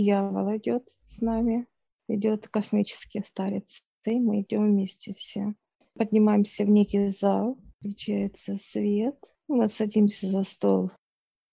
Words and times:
дьявол 0.00 0.56
идет 0.56 0.96
с 1.08 1.20
нами, 1.20 1.66
идет 2.08 2.48
космический 2.48 3.22
старец, 3.22 3.82
и 4.04 4.18
мы 4.18 4.40
идем 4.40 4.64
вместе 4.64 5.12
все. 5.14 5.54
Поднимаемся 5.94 6.64
в 6.64 6.70
некий 6.70 7.08
зал, 7.08 7.58
включается 7.78 8.58
свет, 8.70 9.16
мы 9.46 9.68
садимся 9.68 10.26
за 10.28 10.44
стол. 10.44 10.90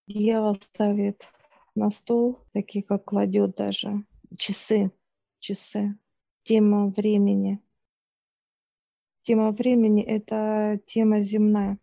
Дьявол 0.06 0.54
ставит 0.54 1.26
на 1.74 1.90
стол, 1.90 2.38
такие 2.52 2.82
как 2.82 3.04
кладет 3.04 3.54
даже, 3.56 4.04
часы, 4.38 4.92
часы, 5.40 5.98
тема 6.44 6.88
времени. 6.88 7.60
Тема 9.22 9.50
времени– 9.50 10.02
это 10.04 10.80
тема 10.86 11.20
земная. 11.20 11.78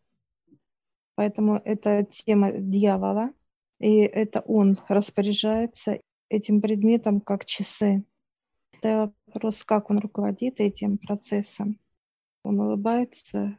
Поэтому 1.13 1.61
это 1.63 2.05
тема 2.05 2.51
дьявола, 2.53 3.34
и 3.77 3.97
это 3.99 4.39
он 4.41 4.79
распоряжается 4.87 5.99
этим 6.29 6.61
предметом 6.61 7.21
как 7.21 7.45
часы. 7.45 8.03
Это 8.73 9.13
вопрос, 9.27 9.63
как 9.63 9.89
он 9.89 9.99
руководит 9.99 10.59
этим 10.59 10.98
процессом. 10.98 11.79
Он 12.43 12.59
улыбается. 12.59 13.57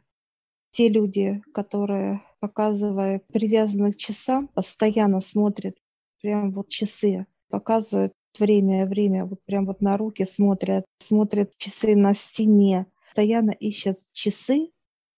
Те 0.71 0.87
люди, 0.87 1.41
которые 1.53 2.21
показывают 2.39 3.25
привязанных 3.27 3.95
к 3.95 3.99
часам, 3.99 4.47
постоянно 4.47 5.21
смотрят 5.21 5.75
прям 6.21 6.51
вот 6.51 6.69
часы, 6.69 7.25
показывают 7.49 8.13
время, 8.37 8.85
время, 8.85 9.25
вот 9.25 9.43
прям 9.45 9.65
вот 9.65 9.81
на 9.81 9.97
руки 9.97 10.25
смотрят, 10.25 10.85
смотрят 10.99 11.57
часы 11.57 11.95
на 11.95 12.13
стене, 12.13 12.85
постоянно 13.05 13.51
ищут 13.51 13.97
часы, 14.11 14.71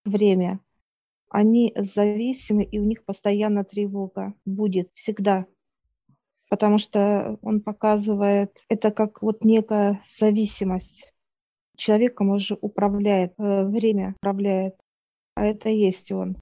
время, 0.04 0.60
они 1.28 1.72
зависимы, 1.76 2.64
и 2.64 2.78
у 2.78 2.84
них 2.84 3.04
постоянно 3.04 3.64
тревога 3.64 4.34
будет 4.44 4.90
всегда. 4.94 5.46
Потому 6.50 6.78
что 6.78 7.38
он 7.42 7.60
показывает, 7.60 8.58
это 8.68 8.90
как 8.90 9.22
вот 9.22 9.44
некая 9.44 10.04
зависимость. 10.18 11.10
Человеком 11.76 12.30
уже 12.30 12.58
управляет, 12.60 13.34
э, 13.38 13.64
время 13.66 14.14
управляет, 14.18 14.74
а 15.36 15.46
это 15.46 15.68
есть 15.68 16.10
он. 16.10 16.36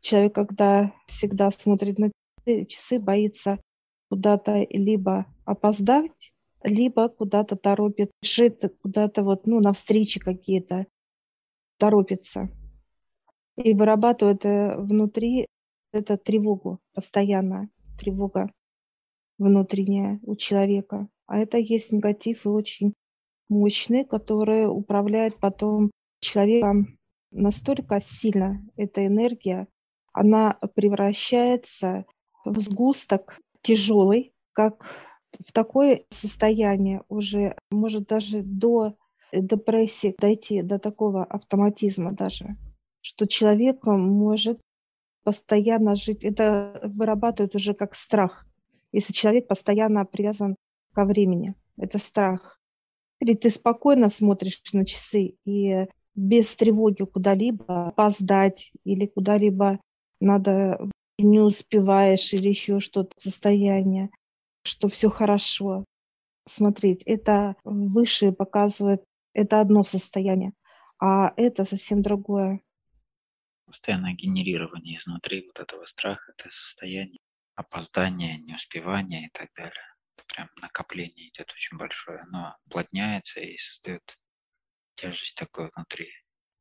Человек, 0.00 0.34
когда 0.34 0.92
всегда 1.06 1.50
смотрит 1.50 1.98
на 1.98 2.12
часы, 2.44 2.98
боится 2.98 3.58
куда-то 4.10 4.66
либо 4.68 5.24
опоздать, 5.46 6.34
либо 6.62 7.08
куда-то 7.08 7.56
торопит, 7.56 8.10
шит 8.22 8.62
куда-то 8.82 9.22
вот, 9.22 9.46
ну, 9.46 9.60
на 9.60 9.72
встречи 9.72 10.20
какие-то, 10.20 10.86
торопится 11.78 12.50
и 13.56 13.72
вырабатывает 13.72 14.44
э, 14.44 14.76
внутри 14.76 15.46
эту 15.92 16.18
тревогу, 16.18 16.80
постоянно 16.92 17.70
тревога 17.98 18.50
внутренняя 19.42 20.18
у 20.22 20.36
человека. 20.36 21.08
А 21.26 21.38
это 21.38 21.58
есть 21.58 21.92
негатив 21.92 22.44
и 22.44 22.48
очень 22.48 22.94
мощный, 23.48 24.04
который 24.04 24.66
управляет 24.66 25.38
потом 25.38 25.90
человеком 26.20 26.98
настолько 27.30 28.00
сильно, 28.00 28.62
эта 28.76 29.06
энергия, 29.06 29.66
она 30.12 30.58
превращается 30.74 32.04
в 32.44 32.60
сгусток 32.60 33.40
тяжелый, 33.62 34.32
как 34.52 34.86
в 35.38 35.52
такое 35.52 36.04
состояние 36.10 37.02
уже 37.08 37.56
может 37.70 38.08
даже 38.08 38.42
до 38.42 38.94
депрессии 39.32 40.14
дойти, 40.18 40.62
до 40.62 40.78
такого 40.78 41.24
автоматизма 41.24 42.12
даже 42.12 42.56
что 43.02 43.26
человек 43.26 43.84
может 43.84 44.60
постоянно 45.24 45.94
жить, 45.94 46.24
это 46.24 46.80
вырабатывает 46.84 47.54
уже 47.54 47.74
как 47.74 47.94
страх. 47.94 48.46
Если 48.92 49.12
человек 49.12 49.48
постоянно 49.48 50.04
привязан 50.04 50.56
ко 50.92 51.04
времени, 51.04 51.54
это 51.78 51.98
страх. 51.98 52.60
Или 53.20 53.34
ты 53.34 53.50
спокойно 53.50 54.08
смотришь 54.08 54.60
на 54.72 54.84
часы 54.84 55.36
и 55.44 55.86
без 56.14 56.54
тревоги 56.54 57.04
куда-либо 57.04 57.88
опоздать 57.88 58.70
или 58.84 59.06
куда-либо 59.06 59.80
надо 60.20 60.78
не 61.18 61.40
успеваешь 61.40 62.32
или 62.34 62.48
еще 62.48 62.80
что-то 62.80 63.18
состояние, 63.18 64.10
что 64.62 64.88
все 64.88 65.08
хорошо. 65.08 65.84
Смотреть, 66.46 67.02
это 67.04 67.56
выше 67.64 68.32
показывает, 68.32 69.04
это 69.32 69.60
одно 69.60 69.84
состояние, 69.84 70.52
а 70.98 71.32
это 71.36 71.64
совсем 71.64 72.02
другое 72.02 72.60
постоянное 73.72 74.12
генерирование 74.12 74.98
изнутри 74.98 75.46
вот 75.46 75.58
этого 75.58 75.86
страха, 75.86 76.34
это 76.36 76.50
состояние 76.50 77.20
опоздания, 77.54 78.38
неуспевания 78.38 79.26
и 79.26 79.30
так 79.30 79.50
далее. 79.54 79.94
Это 80.16 80.24
прям 80.26 80.48
накопление 80.56 81.28
идет 81.28 81.50
очень 81.52 81.76
большое. 81.76 82.20
Оно 82.20 82.56
уплотняется 82.66 83.40
и 83.40 83.56
создает 83.58 84.18
тяжесть 84.94 85.36
такой 85.36 85.70
внутри. 85.74 86.12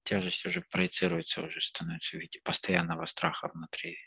Тяжесть 0.03 0.45
уже 0.45 0.61
проецируется, 0.61 1.41
уже 1.41 1.61
становится 1.61 2.17
в 2.17 2.19
виде 2.21 2.39
постоянного 2.43 3.05
страха 3.05 3.49
внутри 3.53 3.97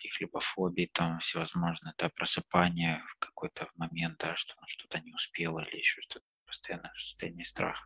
каких-либо 0.00 0.40
фобий, 0.40 0.90
там 0.94 1.18
всевозможные, 1.18 1.92
да, 1.98 2.08
просыпание 2.08 3.02
в 3.06 3.18
какой-то 3.18 3.68
момент, 3.74 4.18
да, 4.18 4.34
что 4.36 4.54
он 4.56 4.66
что-то 4.66 4.98
не 5.00 5.12
успел 5.12 5.58
или 5.58 5.76
еще 5.76 6.00
что-то, 6.00 6.24
постоянно 6.46 6.90
в 6.94 7.00
состоянии 7.00 7.44
страха. 7.44 7.84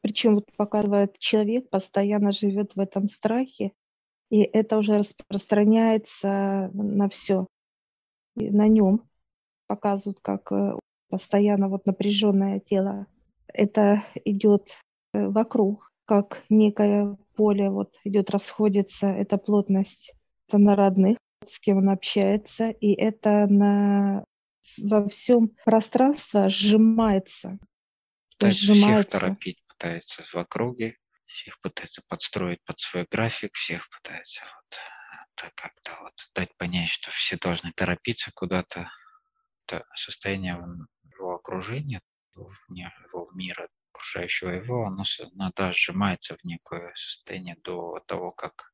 Причем 0.00 0.34
вот 0.34 0.46
показывает 0.56 1.18
человек 1.18 1.70
постоянно 1.70 2.30
живет 2.30 2.76
в 2.76 2.80
этом 2.80 3.08
страхе, 3.08 3.72
и 4.30 4.40
это 4.40 4.78
уже 4.78 4.98
распространяется 4.98 6.70
на 6.72 7.08
все. 7.08 7.46
И 8.36 8.50
на 8.50 8.68
нем 8.68 9.08
показывают, 9.66 10.20
как 10.20 10.52
э, 10.52 10.78
постоянно 11.08 11.68
вот 11.68 11.86
напряженное 11.86 12.60
тело. 12.60 13.06
Это 13.48 14.04
идет 14.24 14.76
э, 15.12 15.26
вокруг, 15.26 15.90
как 16.04 16.42
некое 16.48 17.16
поле 17.34 17.70
вот 17.70 17.96
идет, 18.04 18.30
расходится, 18.30 19.06
это 19.06 19.38
плотность. 19.38 20.14
Это 20.48 20.58
на 20.58 20.76
родных, 20.76 21.18
с 21.46 21.58
кем 21.58 21.78
он 21.78 21.90
общается, 21.90 22.70
и 22.70 22.92
это 22.92 23.46
на 23.48 24.24
во 24.76 25.08
всем 25.08 25.52
пространство 25.64 26.48
сжимается. 26.48 27.58
То 28.38 28.46
есть 28.46 28.60
сжимается. 28.60 29.10
всех 29.10 29.20
торопить 29.20 29.58
пытается 29.68 30.22
в 30.22 30.34
округе, 30.36 30.96
всех 31.28 31.60
пытается 31.60 32.02
подстроить 32.08 32.62
под 32.64 32.80
свой 32.80 33.06
график, 33.10 33.54
всех 33.54 33.88
пытается 33.90 34.42
вот 34.44 34.78
так 35.34 35.54
как-то 35.54 35.96
вот 36.02 36.14
дать 36.34 36.56
понять, 36.56 36.90
что 36.90 37.10
все 37.12 37.36
должны 37.36 37.72
торопиться 37.72 38.32
куда-то. 38.34 38.90
Это 39.66 39.86
состояние 39.94 40.58
его 41.12 41.34
окружения, 41.34 42.00
его 42.34 43.30
мира, 43.32 43.68
окружающего 43.92 44.50
его, 44.50 44.86
оно, 44.86 45.04
оно 45.32 45.52
да, 45.54 45.72
сжимается 45.72 46.36
в 46.36 46.44
некое 46.44 46.92
состояние 46.94 47.56
до 47.62 48.00
того, 48.06 48.32
как 48.32 48.72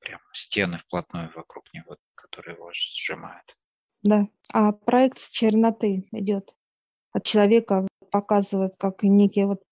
прям 0.00 0.20
стены 0.32 0.78
вплотную 0.78 1.32
вокруг 1.34 1.72
него, 1.72 1.96
которые 2.14 2.56
его 2.56 2.70
сжимают. 2.72 3.56
Да, 4.02 4.28
а 4.52 4.72
проект 4.72 5.18
с 5.18 5.30
черноты 5.30 6.06
идет 6.12 6.54
от 7.12 7.24
человека, 7.24 7.86
показывает 8.10 8.74
как 8.78 9.02
некий 9.02 9.44
вот 9.44 9.62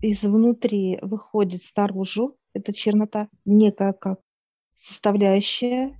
изнутри 0.00 0.98
выходит 1.02 1.64
снаружи, 1.64 2.28
эта 2.52 2.72
чернота 2.72 3.28
некая 3.44 3.92
как 3.92 4.20
составляющая, 4.76 5.96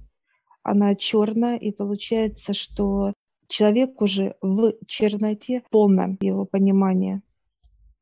она 0.63 0.95
черная, 0.95 1.57
и 1.57 1.71
получается, 1.71 2.53
что 2.53 3.13
человек 3.49 4.01
уже 4.01 4.37
в 4.41 4.75
черноте 4.87 5.63
полном 5.71 6.19
его 6.21 6.45
понимания. 6.45 7.23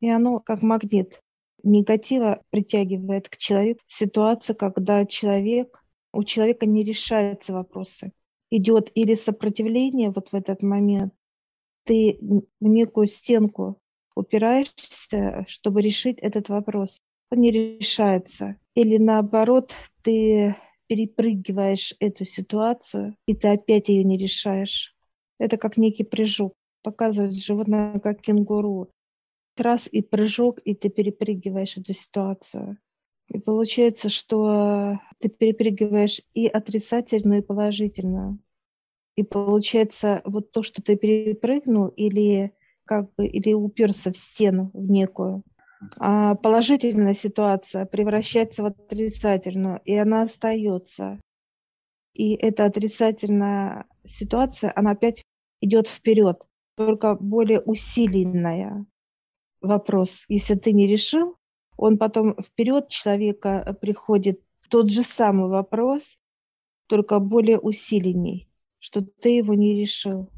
И 0.00 0.08
оно 0.08 0.40
как 0.40 0.62
магнит 0.62 1.20
негатива 1.64 2.42
притягивает 2.50 3.28
к 3.28 3.36
человеку 3.36 3.80
ситуация, 3.86 4.54
когда 4.54 5.04
человек, 5.06 5.82
у 6.12 6.22
человека 6.22 6.66
не 6.66 6.84
решаются 6.84 7.52
вопросы. 7.52 8.12
Идет 8.50 8.90
или 8.94 9.14
сопротивление 9.14 10.10
вот 10.10 10.28
в 10.28 10.34
этот 10.34 10.62
момент, 10.62 11.12
ты 11.84 12.18
в 12.20 12.66
некую 12.66 13.06
стенку 13.06 13.80
упираешься, 14.14 15.44
чтобы 15.48 15.82
решить 15.82 16.18
этот 16.18 16.48
вопрос. 16.48 17.00
Он 17.30 17.40
не 17.40 17.50
решается. 17.50 18.56
Или 18.74 18.98
наоборот, 18.98 19.72
ты 20.02 20.56
перепрыгиваешь 20.86 21.94
эту 21.98 22.24
ситуацию, 22.24 23.16
и 23.26 23.34
ты 23.34 23.48
опять 23.48 23.88
ее 23.88 24.04
не 24.04 24.18
решаешь. 24.18 24.94
Это 25.38 25.56
как 25.56 25.76
некий 25.76 26.04
прыжок. 26.04 26.54
Показывает 26.82 27.32
животное 27.32 27.98
как 27.98 28.20
кенгуру. 28.20 28.90
Раз 29.56 29.88
и 29.90 30.02
прыжок, 30.02 30.58
и 30.64 30.74
ты 30.74 30.90
перепрыгиваешь 30.90 31.76
эту 31.76 31.92
ситуацию. 31.94 32.78
И 33.28 33.38
получается, 33.38 34.08
что 34.08 34.98
ты 35.18 35.28
перепрыгиваешь 35.28 36.20
и 36.34 36.46
отрицательную, 36.46 37.40
и 37.40 37.44
положительную. 37.44 38.38
И 39.16 39.22
получается, 39.22 40.20
вот 40.24 40.52
то, 40.52 40.62
что 40.62 40.82
ты 40.82 40.96
перепрыгнул, 40.96 41.88
или 41.88 42.52
как 42.84 43.12
бы 43.14 43.26
или 43.26 43.52
уперся 43.52 44.12
в 44.12 44.16
стену 44.16 44.70
в 44.72 44.90
некую. 44.90 45.42
А 45.98 46.34
положительная 46.34 47.14
ситуация 47.14 47.84
превращается 47.84 48.62
в 48.62 48.66
отрицательную, 48.66 49.80
и 49.84 49.94
она 49.94 50.22
остается. 50.22 51.20
И 52.14 52.34
эта 52.34 52.64
отрицательная 52.64 53.86
ситуация, 54.06 54.72
она 54.74 54.92
опять 54.92 55.24
идет 55.60 55.88
вперед. 55.88 56.46
только 56.76 57.14
более 57.14 57.60
усиленная 57.60 58.84
вопрос. 59.60 60.24
Если 60.28 60.54
ты 60.56 60.72
не 60.72 60.86
решил, 60.88 61.36
он 61.76 61.98
потом 61.98 62.34
вперед 62.42 62.88
человека 62.88 63.76
приходит 63.80 64.40
тот 64.68 64.90
же 64.90 65.02
самый 65.02 65.48
вопрос, 65.48 66.18
только 66.88 67.20
более 67.20 67.58
усиленней, 67.58 68.48
что 68.78 69.02
ты 69.02 69.36
его 69.36 69.54
не 69.54 69.80
решил. 69.80 70.30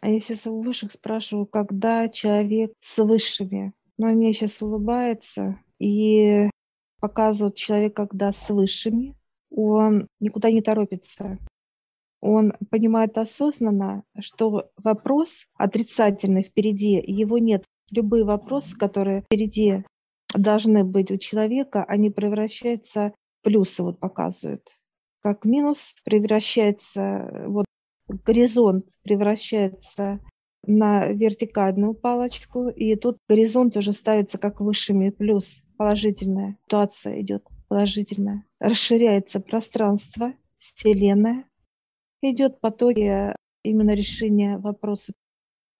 А 0.00 0.08
я 0.08 0.20
сейчас 0.20 0.46
у 0.46 0.60
высших 0.60 0.92
спрашиваю, 0.92 1.46
когда 1.46 2.08
человек 2.08 2.72
с 2.80 3.02
высшими. 3.02 3.72
Но 3.98 4.08
они 4.08 4.32
сейчас 4.32 4.60
улыбаются 4.60 5.58
и 5.78 6.50
показывают 7.00 7.56
человек, 7.56 7.94
когда 7.94 8.32
с 8.32 8.50
высшими, 8.50 9.14
он 9.50 10.08
никуда 10.20 10.50
не 10.50 10.60
торопится. 10.60 11.38
Он 12.20 12.52
понимает 12.70 13.16
осознанно, 13.18 14.02
что 14.18 14.70
вопрос 14.82 15.46
отрицательный 15.54 16.42
впереди, 16.42 17.02
его 17.06 17.38
нет. 17.38 17.64
Любые 17.90 18.24
вопросы, 18.24 18.76
которые 18.76 19.22
впереди 19.22 19.84
должны 20.34 20.82
быть 20.84 21.10
у 21.10 21.18
человека, 21.18 21.84
они 21.84 22.10
превращаются 22.10 23.12
в 23.40 23.44
плюсы, 23.44 23.82
вот 23.82 24.00
показывают. 24.00 24.62
Как 25.22 25.44
минус 25.44 25.94
превращается, 26.04 27.44
вот 27.46 27.66
горизонт 28.08 28.86
превращается 29.02 30.20
на 30.66 31.06
вертикальную 31.06 31.94
палочку, 31.94 32.68
и 32.68 32.96
тут 32.96 33.18
горизонт 33.28 33.76
уже 33.76 33.92
ставится 33.92 34.38
как 34.38 34.60
высшими 34.60 35.10
плюс, 35.10 35.62
положительная 35.76 36.58
ситуация 36.66 37.20
идет 37.20 37.44
положительная. 37.68 38.44
Расширяется 38.60 39.40
пространство, 39.40 40.32
вселенная, 40.56 41.48
идет 42.22 42.60
потоки 42.60 43.34
именно 43.62 43.92
решения 43.92 44.58
вопросов. 44.58 45.14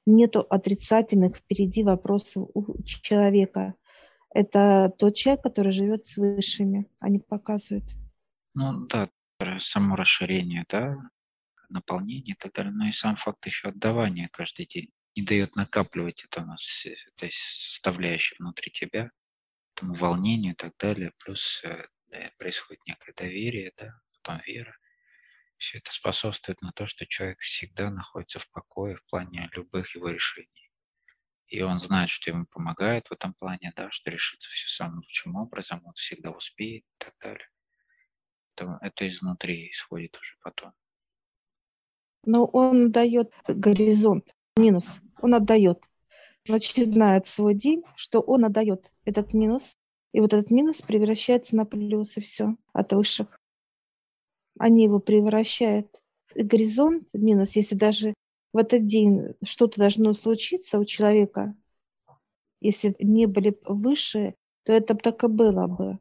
Нету 0.06 0.40
отрицательных 0.40 1.36
впереди 1.36 1.82
вопросов 1.82 2.48
у 2.54 2.82
человека. 2.84 3.74
Это 4.32 4.92
тот 4.98 5.14
человек, 5.14 5.42
который 5.42 5.72
живет 5.72 6.06
с 6.06 6.16
высшими, 6.16 6.86
они 7.00 7.18
показывают. 7.18 7.84
Ну 8.54 8.86
да, 8.86 9.08
само 9.58 9.96
расширение, 9.96 10.64
да, 10.68 10.96
наполнение 11.70 12.34
и 12.34 12.38
так 12.38 12.52
далее, 12.52 12.72
но 12.72 12.88
и 12.88 12.92
сам 12.92 13.16
факт 13.16 13.44
еще 13.46 13.68
отдавания 13.68 14.28
каждый 14.32 14.66
день 14.66 14.90
не 15.14 15.22
дает 15.22 15.56
накапливать 15.56 16.24
это 16.24 16.42
у 16.42 16.46
нас, 16.46 16.84
это 16.84 17.28
составляющая 17.30 18.36
внутри 18.38 18.70
тебя, 18.70 19.10
этому 19.74 19.94
волнению 19.94 20.52
и 20.52 20.56
так 20.56 20.74
далее, 20.78 21.12
плюс 21.18 21.62
э, 21.64 21.86
да, 22.08 22.30
происходит 22.38 22.84
некое 22.86 23.12
доверие, 23.14 23.72
да, 23.76 23.98
потом 24.22 24.42
вера. 24.46 24.76
Все 25.58 25.78
это 25.78 25.92
способствует 25.92 26.60
на 26.60 26.72
то, 26.72 26.86
что 26.86 27.06
человек 27.06 27.40
всегда 27.40 27.90
находится 27.90 28.38
в 28.38 28.48
покое 28.50 28.96
в 28.96 29.04
плане 29.06 29.48
любых 29.52 29.94
его 29.94 30.10
решений. 30.10 30.70
И 31.48 31.62
он 31.62 31.78
знает, 31.78 32.10
что 32.10 32.30
ему 32.30 32.44
помогает 32.46 33.08
в 33.08 33.12
этом 33.12 33.32
плане, 33.34 33.72
да, 33.76 33.90
что 33.90 34.10
решится 34.10 34.50
все 34.50 34.68
самым 34.68 34.98
лучшим 34.98 35.36
образом, 35.36 35.80
он 35.84 35.94
всегда 35.94 36.30
успеет 36.30 36.84
и 36.84 36.96
так 36.98 37.14
далее. 37.20 37.48
Это, 38.54 38.78
это 38.82 39.08
изнутри 39.08 39.70
исходит 39.70 40.18
уже 40.18 40.36
потом. 40.40 40.72
Но 42.26 42.44
он 42.44 42.92
дает 42.92 43.32
горизонт, 43.48 44.34
минус. 44.56 44.86
Он 45.22 45.34
отдает. 45.34 45.88
Начинает 46.46 47.26
свой 47.26 47.54
день, 47.54 47.82
что 47.96 48.20
он 48.20 48.44
отдает 48.44 48.92
этот 49.06 49.32
минус. 49.32 49.74
И 50.12 50.20
вот 50.20 50.34
этот 50.34 50.50
минус 50.50 50.82
превращается 50.82 51.56
на 51.56 51.64
плюс, 51.64 52.18
и 52.18 52.20
все 52.20 52.56
от 52.74 52.92
высших 52.92 53.38
они 54.58 54.84
его 54.84 54.98
превращают. 54.98 56.02
Горизонт 56.34 57.08
минус, 57.12 57.56
если 57.56 57.74
даже 57.74 58.14
в 58.52 58.58
этот 58.58 58.84
день 58.84 59.34
что-то 59.42 59.78
должно 59.78 60.12
случиться 60.14 60.78
у 60.78 60.84
человека, 60.84 61.54
если 62.60 62.94
не 62.98 63.26
были 63.26 63.58
выше, 63.64 64.34
то 64.64 64.72
это 64.72 64.94
бы 64.94 65.00
так 65.00 65.22
и 65.24 65.28
было 65.28 65.66
бы. 65.66 65.98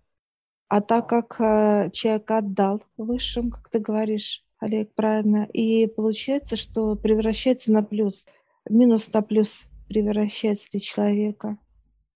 А 0.67 0.81
так 0.81 1.07
как 1.07 1.39
э, 1.39 1.91
человек 1.91 2.31
отдал 2.31 2.83
высшим, 2.97 3.51
как 3.51 3.69
ты 3.69 3.79
говоришь, 3.79 4.43
Олег, 4.65 4.95
правильно, 4.95 5.47
и 5.53 5.85
получается, 5.85 6.55
что 6.55 6.95
превращается 6.95 7.71
на 7.71 7.83
плюс. 7.83 8.25
Минус 8.67 9.13
на 9.13 9.21
плюс 9.21 9.63
превращается 9.87 10.67
для 10.71 10.79
человека 10.79 11.59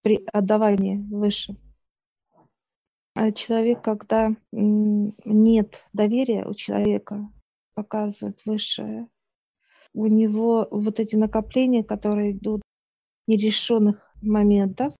при 0.01 0.25
отдавании 0.33 0.97
высшим. 0.97 1.59
А 3.13 3.31
человек, 3.31 3.83
когда 3.83 4.35
нет 4.51 5.85
доверия 5.93 6.47
у 6.47 6.55
человека, 6.55 7.31
показывает 7.75 8.41
высшее, 8.45 9.07
у 9.93 10.07
него 10.07 10.67
вот 10.71 10.99
эти 10.99 11.15
накопления, 11.15 11.83
которые 11.83 12.31
идут 12.31 12.63
нерешенных 13.27 14.11
моментов, 14.23 14.95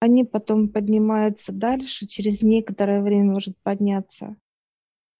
они 0.00 0.24
потом 0.24 0.70
поднимаются 0.70 1.52
дальше, 1.52 2.06
через 2.06 2.40
некоторое 2.40 3.02
время 3.02 3.32
может 3.32 3.58
подняться, 3.62 4.36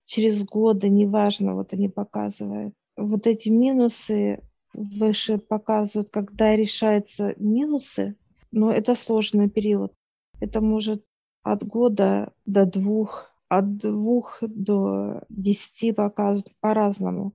через 0.07 0.43
годы, 0.45 0.89
неважно, 0.89 1.55
вот 1.55 1.73
они 1.73 1.89
показывают. 1.89 2.75
Вот 2.97 3.27
эти 3.27 3.51
минусы 3.51 4.43
выше 4.73 5.39
показывают, 5.39 6.11
когда 6.11 6.57
решаются 6.57 7.35
минусы, 7.37 8.17
но 8.53 8.73
это 8.73 8.95
сложный 8.95 9.51
период. 9.51 9.93
Это 10.41 10.61
может 10.61 11.05
от 11.43 11.65
года 11.65 12.33
до 12.47 12.65
двух, 12.65 13.31
от 13.49 13.77
двух 13.79 14.39
до 14.41 15.23
десяти 15.29 15.93
показывают 15.93 16.55
по-разному. 16.61 17.35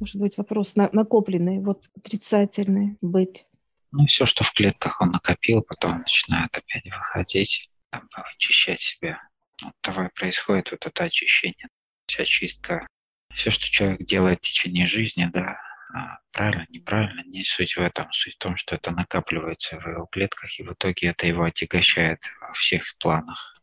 Может 0.00 0.16
быть, 0.16 0.36
вопрос 0.36 0.74
на, 0.76 0.88
накопленный, 0.92 1.60
вот 1.60 1.84
отрицательный 1.96 2.96
быть. 3.00 3.46
Ну, 3.90 4.06
все, 4.06 4.26
что 4.26 4.44
в 4.44 4.52
клетках 4.52 5.00
он 5.00 5.10
накопил, 5.10 5.62
потом 5.62 5.98
начинает 5.98 6.56
опять 6.56 6.84
выходить, 6.84 7.70
там, 7.90 8.08
очищать 8.34 8.80
себя. 8.80 9.20
Вот 9.62 9.74
того 9.80 10.08
происходит 10.14 10.70
вот 10.72 10.86
это 10.86 11.04
очищение, 11.04 11.68
вся 12.06 12.24
чистка. 12.24 12.86
Все, 13.34 13.50
что 13.50 13.64
человек 13.64 14.04
делает 14.06 14.38
в 14.38 14.42
течение 14.42 14.86
жизни, 14.86 15.30
да, 15.32 15.56
а, 15.94 16.18
правильно, 16.32 16.66
неправильно, 16.70 17.22
не 17.24 17.44
суть 17.44 17.76
в 17.76 17.80
этом. 17.80 18.06
Суть 18.12 18.34
в 18.34 18.38
том, 18.38 18.56
что 18.56 18.76
это 18.76 18.90
накапливается 18.90 19.78
в 19.78 19.86
его 19.86 20.06
клетках, 20.06 20.58
и 20.58 20.62
в 20.62 20.72
итоге 20.72 21.08
это 21.08 21.26
его 21.26 21.44
отягощает 21.44 22.20
во 22.40 22.52
всех 22.54 22.84
планах. 22.98 23.60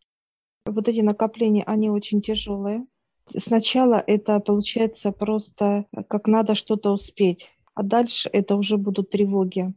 Вот 0.66 0.88
эти 0.88 1.02
накопления, 1.02 1.64
они 1.64 1.90
очень 1.90 2.22
тяжелые. 2.22 2.86
Сначала 3.38 4.04
это 4.06 4.40
получается 4.40 5.12
просто 5.12 5.86
как 6.08 6.28
надо 6.28 6.56
что-то 6.56 6.92
успеть, 6.92 7.52
а 7.76 7.84
дальше 7.84 8.30
это 8.32 8.56
уже 8.56 8.78
будут 8.78 9.12
тревоги. 9.12 9.74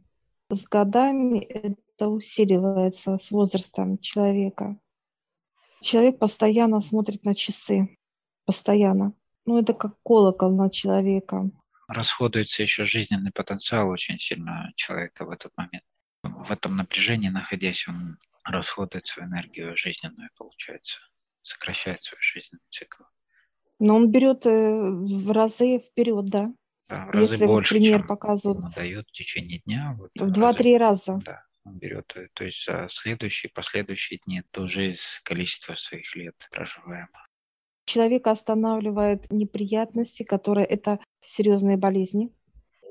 С 0.49 0.63
годами 0.63 1.39
это 1.39 2.07
усиливается 2.09 3.17
с 3.17 3.31
возрастом 3.31 3.97
человека. 3.99 4.77
Человек 5.81 6.19
постоянно 6.19 6.81
смотрит 6.81 7.23
на 7.25 7.33
часы, 7.33 7.97
постоянно. 8.45 9.13
Ну, 9.45 9.59
это 9.59 9.73
как 9.73 9.93
колокол 10.03 10.55
на 10.55 10.69
человека 10.69 11.49
расходуется 11.87 12.63
еще 12.63 12.85
жизненный 12.85 13.31
потенциал 13.31 13.89
очень 13.89 14.19
сильно 14.19 14.71
человека 14.75 15.25
в 15.25 15.29
этот 15.29 15.51
момент. 15.57 15.83
В 16.23 16.51
этом 16.51 16.75
напряжении, 16.75 17.29
находясь, 17.29 17.87
он 17.87 18.17
расходует 18.43 19.07
свою 19.07 19.29
энергию 19.29 19.75
жизненную, 19.75 20.29
получается, 20.37 20.99
сокращает 21.41 22.01
свой 22.01 22.19
жизненный 22.21 22.63
цикл. 22.69 23.03
Но 23.79 23.95
он 23.95 24.11
берет 24.11 24.45
э, 24.45 24.49
в 24.51 25.31
разы 25.31 25.79
вперед, 25.79 26.25
да? 26.25 26.53
Да, 26.89 27.05
в 27.05 27.09
разы 27.09 27.33
Если 27.33 27.45
больше, 27.45 27.73
пример 27.73 27.99
чем 27.99 28.07
показывает. 28.07 28.59
ему 28.59 28.71
дает 28.73 29.07
в 29.07 29.11
течение 29.11 29.59
дня. 29.59 29.95
Вот, 29.97 30.11
в 30.15 30.31
два-три 30.31 30.77
раза. 30.77 31.19
Да, 31.25 31.43
он 31.65 31.77
берет, 31.79 32.13
э, 32.15 32.29
то 32.33 32.45
есть 32.45 32.65
за 32.65 32.87
следующие, 32.89 33.51
последующие 33.53 34.19
дни 34.25 34.43
тоже 34.51 34.91
из 34.91 35.19
количества 35.23 35.75
своих 35.75 36.15
лет 36.15 36.35
проживаемых. 36.51 37.29
Человека 37.85 38.31
останавливает 38.31 39.31
неприятности, 39.31 40.23
которые 40.23 40.65
это 40.65 40.99
серьезные 41.25 41.77
болезни. 41.77 42.31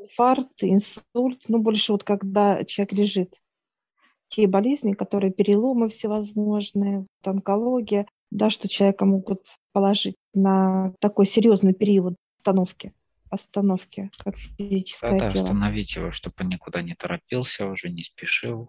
Инфаркт, 0.01 0.63
инсульт, 0.63 1.45
ну 1.49 1.59
больше 1.59 1.93
вот 1.93 2.05
когда 2.05 2.65
человек 2.65 2.93
лежит. 2.93 3.35
Те 4.29 4.47
болезни, 4.47 4.93
которые 4.95 5.33
переломы 5.33 5.91
всевозможные, 5.91 7.07
онкология, 7.23 8.07
да, 8.31 8.49
что 8.49 8.69
человека 8.69 9.05
могут 9.05 9.45
положить 9.73 10.17
на 10.35 10.95
такой 11.01 11.27
серьезный 11.27 11.75
период 11.75 12.17
остановки 12.39 12.93
остановки, 13.33 14.11
как 14.19 14.37
физическое 14.37 15.19
да, 15.19 15.31
тело. 15.31 15.45
остановить 15.45 15.97
его, 15.97 16.13
чтобы 16.13 16.35
он 16.41 16.49
никуда 16.49 16.83
не 16.83 16.95
торопился, 16.95 17.67
уже 17.67 17.89
не 17.89 18.05
спешил 18.05 18.69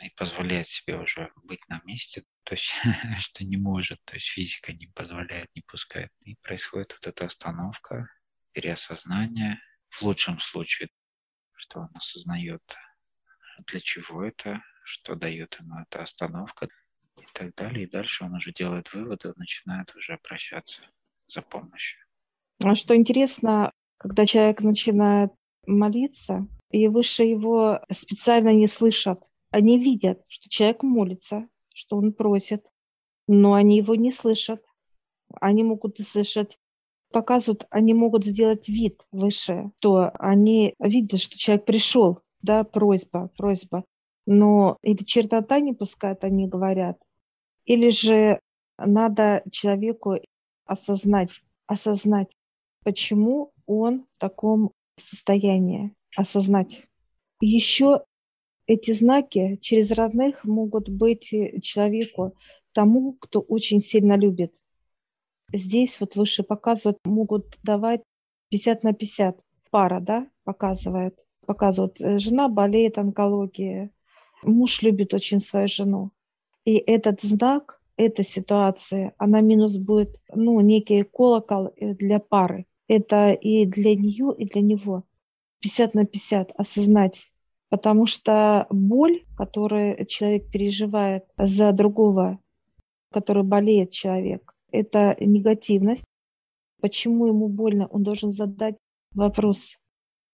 и 0.00 0.10
позволяет 0.10 0.68
себе 0.68 0.98
уже 0.98 1.32
быть 1.42 1.66
на 1.68 1.80
месте, 1.84 2.24
то 2.44 2.54
есть 2.54 2.72
что 3.20 3.44
не 3.44 3.56
может, 3.56 3.98
то 4.04 4.14
есть 4.14 4.28
физика 4.28 4.72
не 4.72 4.86
позволяет, 4.86 5.50
не 5.54 5.62
пускает. 5.62 6.10
И 6.22 6.36
происходит 6.36 6.92
вот 6.92 7.06
эта 7.06 7.26
остановка, 7.26 8.08
переосознание, 8.52 9.60
в 9.90 10.02
лучшем 10.02 10.38
случае, 10.40 10.88
что 11.54 11.80
он 11.80 11.88
осознает, 11.94 12.62
для 13.66 13.80
чего 13.80 14.24
это, 14.24 14.62
что 14.84 15.14
дает 15.14 15.58
ему 15.60 15.80
эта 15.80 16.02
остановка 16.02 16.68
и 17.16 17.26
так 17.32 17.54
далее. 17.54 17.86
И 17.86 17.90
дальше 17.90 18.24
он 18.24 18.34
уже 18.34 18.52
делает 18.52 18.92
выводы, 18.92 19.32
начинает 19.36 19.94
уже 19.94 20.14
обращаться 20.14 20.80
за 21.26 21.42
помощью. 21.42 22.00
А 22.62 22.74
что 22.74 22.96
интересно, 22.96 23.72
когда 23.98 24.26
человек 24.26 24.60
начинает 24.60 25.32
молиться, 25.66 26.46
и 26.70 26.88
выше 26.88 27.24
его 27.24 27.80
специально 27.90 28.52
не 28.52 28.66
слышат. 28.66 29.22
Они 29.50 29.78
видят, 29.78 30.22
что 30.28 30.48
человек 30.48 30.82
молится, 30.82 31.48
что 31.74 31.96
он 31.96 32.12
просит, 32.12 32.66
но 33.26 33.54
они 33.54 33.78
его 33.78 33.94
не 33.94 34.12
слышат. 34.12 34.62
Они 35.40 35.62
могут 35.62 35.98
слышать 35.98 36.58
показывают, 37.10 37.66
они 37.70 37.94
могут 37.94 38.24
сделать 38.24 38.68
вид 38.68 39.02
выше, 39.12 39.70
то 39.78 40.10
они 40.18 40.74
видят, 40.78 41.20
что 41.20 41.38
человек 41.38 41.64
пришел, 41.64 42.20
да, 42.42 42.64
просьба, 42.64 43.30
просьба, 43.36 43.84
но 44.26 44.76
или 44.82 45.02
чернота 45.04 45.60
не 45.60 45.72
пускает, 45.72 46.24
они 46.24 46.46
говорят, 46.46 46.98
или 47.64 47.90
же 47.90 48.40
надо 48.76 49.42
человеку 49.50 50.16
осознать, 50.66 51.30
осознать, 51.66 52.28
почему 52.84 53.52
он 53.66 54.06
в 54.16 54.20
таком 54.20 54.72
состоянии, 54.98 55.94
осознать. 56.16 56.84
Еще 57.40 58.04
эти 58.68 58.92
знаки 58.92 59.58
через 59.62 59.90
родных 59.90 60.44
могут 60.44 60.88
быть 60.88 61.34
человеку, 61.62 62.34
тому, 62.72 63.14
кто 63.14 63.40
очень 63.40 63.80
сильно 63.80 64.16
любит. 64.16 64.54
Здесь 65.52 65.98
вот 66.00 66.16
выше 66.16 66.42
показывают, 66.42 66.98
могут 67.04 67.58
давать 67.62 68.02
50 68.50 68.84
на 68.84 68.92
50. 68.92 69.40
Пара, 69.70 70.00
да, 70.00 70.28
показывает. 70.44 71.18
Показывают, 71.46 71.98
э, 72.00 72.18
жена 72.18 72.48
болеет 72.48 72.98
онкологией, 72.98 73.90
муж 74.42 74.82
любит 74.82 75.14
очень 75.14 75.40
свою 75.40 75.66
жену. 75.66 76.10
И 76.66 76.76
этот 76.76 77.22
знак, 77.22 77.80
эта 77.96 78.22
ситуация, 78.22 79.14
она 79.16 79.40
минус 79.40 79.78
будет, 79.78 80.14
ну, 80.34 80.60
некий 80.60 81.04
колокол 81.04 81.72
э, 81.74 81.94
для 81.94 82.18
пары. 82.18 82.66
Это 82.86 83.32
и 83.32 83.64
для 83.64 83.94
нее, 83.94 84.34
и 84.36 84.44
для 84.44 84.60
него. 84.60 85.04
50 85.60 85.94
на 85.94 86.04
50 86.04 86.52
осознать. 86.54 87.32
Потому 87.70 88.06
что 88.06 88.66
боль, 88.70 89.24
которую 89.36 90.04
человек 90.06 90.50
переживает 90.50 91.24
за 91.36 91.72
другого, 91.72 92.38
который 93.10 93.42
болеет 93.42 93.90
человек, 93.90 94.54
это 94.70 95.16
негативность. 95.20 96.04
Почему 96.80 97.26
ему 97.26 97.48
больно? 97.48 97.86
Он 97.88 98.02
должен 98.02 98.32
задать 98.32 98.76
вопрос. 99.14 99.76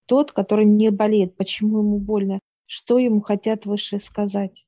Тот, 0.07 0.33
который 0.33 0.64
не 0.64 0.91
болеет, 0.91 1.37
почему 1.37 1.79
ему 1.79 1.99
больно? 1.99 2.38
Что 2.67 2.99
ему 2.99 3.21
хотят 3.21 3.67
выше 3.67 3.99
сказать? 3.99 4.67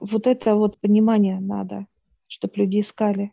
Вот 0.00 0.26
это 0.26 0.56
вот 0.56 0.78
понимание 0.80 1.40
надо, 1.40 1.86
чтобы 2.26 2.54
люди 2.56 2.80
искали. 2.80 3.32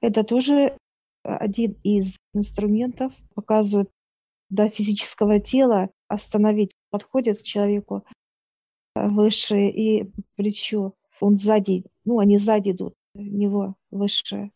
Это 0.00 0.24
тоже 0.24 0.76
один 1.22 1.76
из 1.82 2.16
инструментов, 2.34 3.14
показывает 3.34 3.88
до 4.50 4.68
физического 4.68 5.40
тела 5.40 5.90
остановить, 6.08 6.72
подходит 6.94 7.38
к 7.38 7.42
человеку 7.42 8.04
выше 8.94 9.68
и 9.68 10.12
плечо. 10.36 10.94
Он 11.20 11.34
сзади, 11.36 11.84
ну, 12.04 12.20
они 12.20 12.38
сзади 12.38 12.70
идут, 12.70 12.94
него 13.14 13.74
выше 13.90 14.52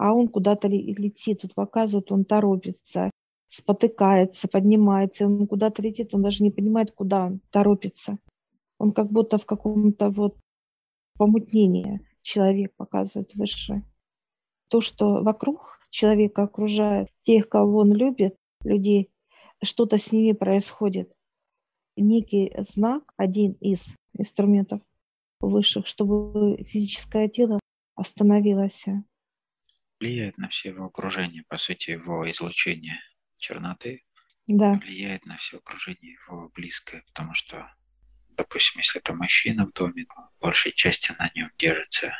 а 0.00 0.14
он 0.14 0.28
куда-то 0.28 0.66
летит, 0.66 1.42
тут 1.42 1.54
показывают, 1.54 2.10
он 2.10 2.24
торопится, 2.24 3.10
спотыкается, 3.50 4.48
поднимается, 4.48 5.26
он 5.26 5.46
куда-то 5.46 5.82
летит, 5.82 6.14
он 6.14 6.22
даже 6.22 6.42
не 6.42 6.50
понимает, 6.50 6.92
куда 6.92 7.26
он 7.26 7.40
торопится. 7.50 8.16
Он 8.78 8.92
как 8.92 9.12
будто 9.12 9.36
в 9.36 9.44
каком-то 9.44 10.08
вот 10.08 10.38
помутнении 11.18 12.00
человек 12.22 12.74
показывает 12.76 13.34
выше. 13.34 13.82
То, 14.68 14.80
что 14.80 15.22
вокруг 15.22 15.80
человека 15.90 16.44
окружает, 16.44 17.08
тех, 17.24 17.50
кого 17.50 17.80
он 17.80 17.92
любит, 17.92 18.36
людей, 18.64 19.10
что-то 19.62 19.98
с 19.98 20.12
ними 20.12 20.32
происходит. 20.32 21.12
Некий 21.96 22.52
знак, 22.74 23.12
один 23.16 23.52
из 23.60 23.84
инструментов 24.14 24.80
высших, 25.40 25.86
чтобы 25.86 26.62
физическое 26.64 27.28
тело 27.28 27.60
остановилось 27.94 28.84
влияет 30.00 30.38
на 30.38 30.48
все 30.48 30.70
его 30.70 30.86
окружение, 30.86 31.44
по 31.46 31.58
сути, 31.58 31.90
его 31.90 32.28
излучение 32.30 33.00
черноты 33.38 34.02
да. 34.46 34.72
влияет 34.72 35.24
на 35.26 35.36
все 35.36 35.58
окружение 35.58 36.12
его 36.26 36.48
близкое, 36.54 37.02
потому 37.08 37.34
что, 37.34 37.72
допустим, 38.30 38.80
если 38.80 39.00
это 39.00 39.14
мужчина 39.14 39.66
в 39.66 39.72
доме, 39.72 40.06
то 40.06 40.30
большей 40.40 40.72
части 40.72 41.12
на 41.18 41.30
нем 41.34 41.50
держится 41.58 42.12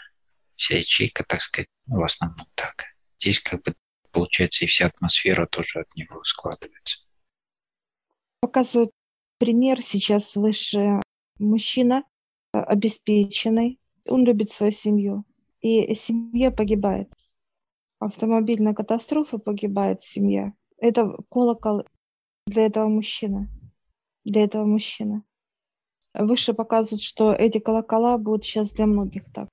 вся 0.57 0.77
ячейка, 0.77 1.25
так 1.25 1.41
сказать, 1.43 1.69
ну, 1.87 2.01
в 2.01 2.05
основном 2.05 2.47
так. 2.55 2.85
Здесь 3.19 3.41
как 3.41 3.63
бы 3.63 3.75
получается 4.13 4.65
и 4.65 4.69
вся 4.69 4.87
атмосфера 4.87 5.47
тоже 5.47 5.81
от 5.81 5.95
него 5.97 6.23
складывается. 6.25 6.99
Показывает 8.41 8.91
пример 9.41 9.83
сейчас 9.83 10.37
выше 10.37 11.01
мужчина 11.39 12.05
э, 12.53 12.59
обеспеченный, 12.59 13.81
он 14.07 14.25
любит 14.25 14.53
свою 14.53 14.71
семью, 14.71 15.25
и 15.61 15.95
семья 15.95 16.51
погибает 16.51 17.11
автомобильная 17.99 18.75
катастрофа, 18.75 19.39
погибает 19.39 20.03
семья. 20.03 20.53
Это 20.79 21.17
колокол 21.31 21.85
для 22.47 22.67
этого 22.67 22.89
мужчины. 22.89 23.49
Для 24.25 24.45
этого 24.45 24.65
мужчины. 24.65 25.23
Выше 26.15 26.53
показывают, 26.53 27.03
что 27.03 27.33
эти 27.33 27.59
колокола 27.59 28.19
будут 28.19 28.45
сейчас 28.45 28.71
для 28.71 28.87
многих 28.87 29.31
так. 29.33 29.49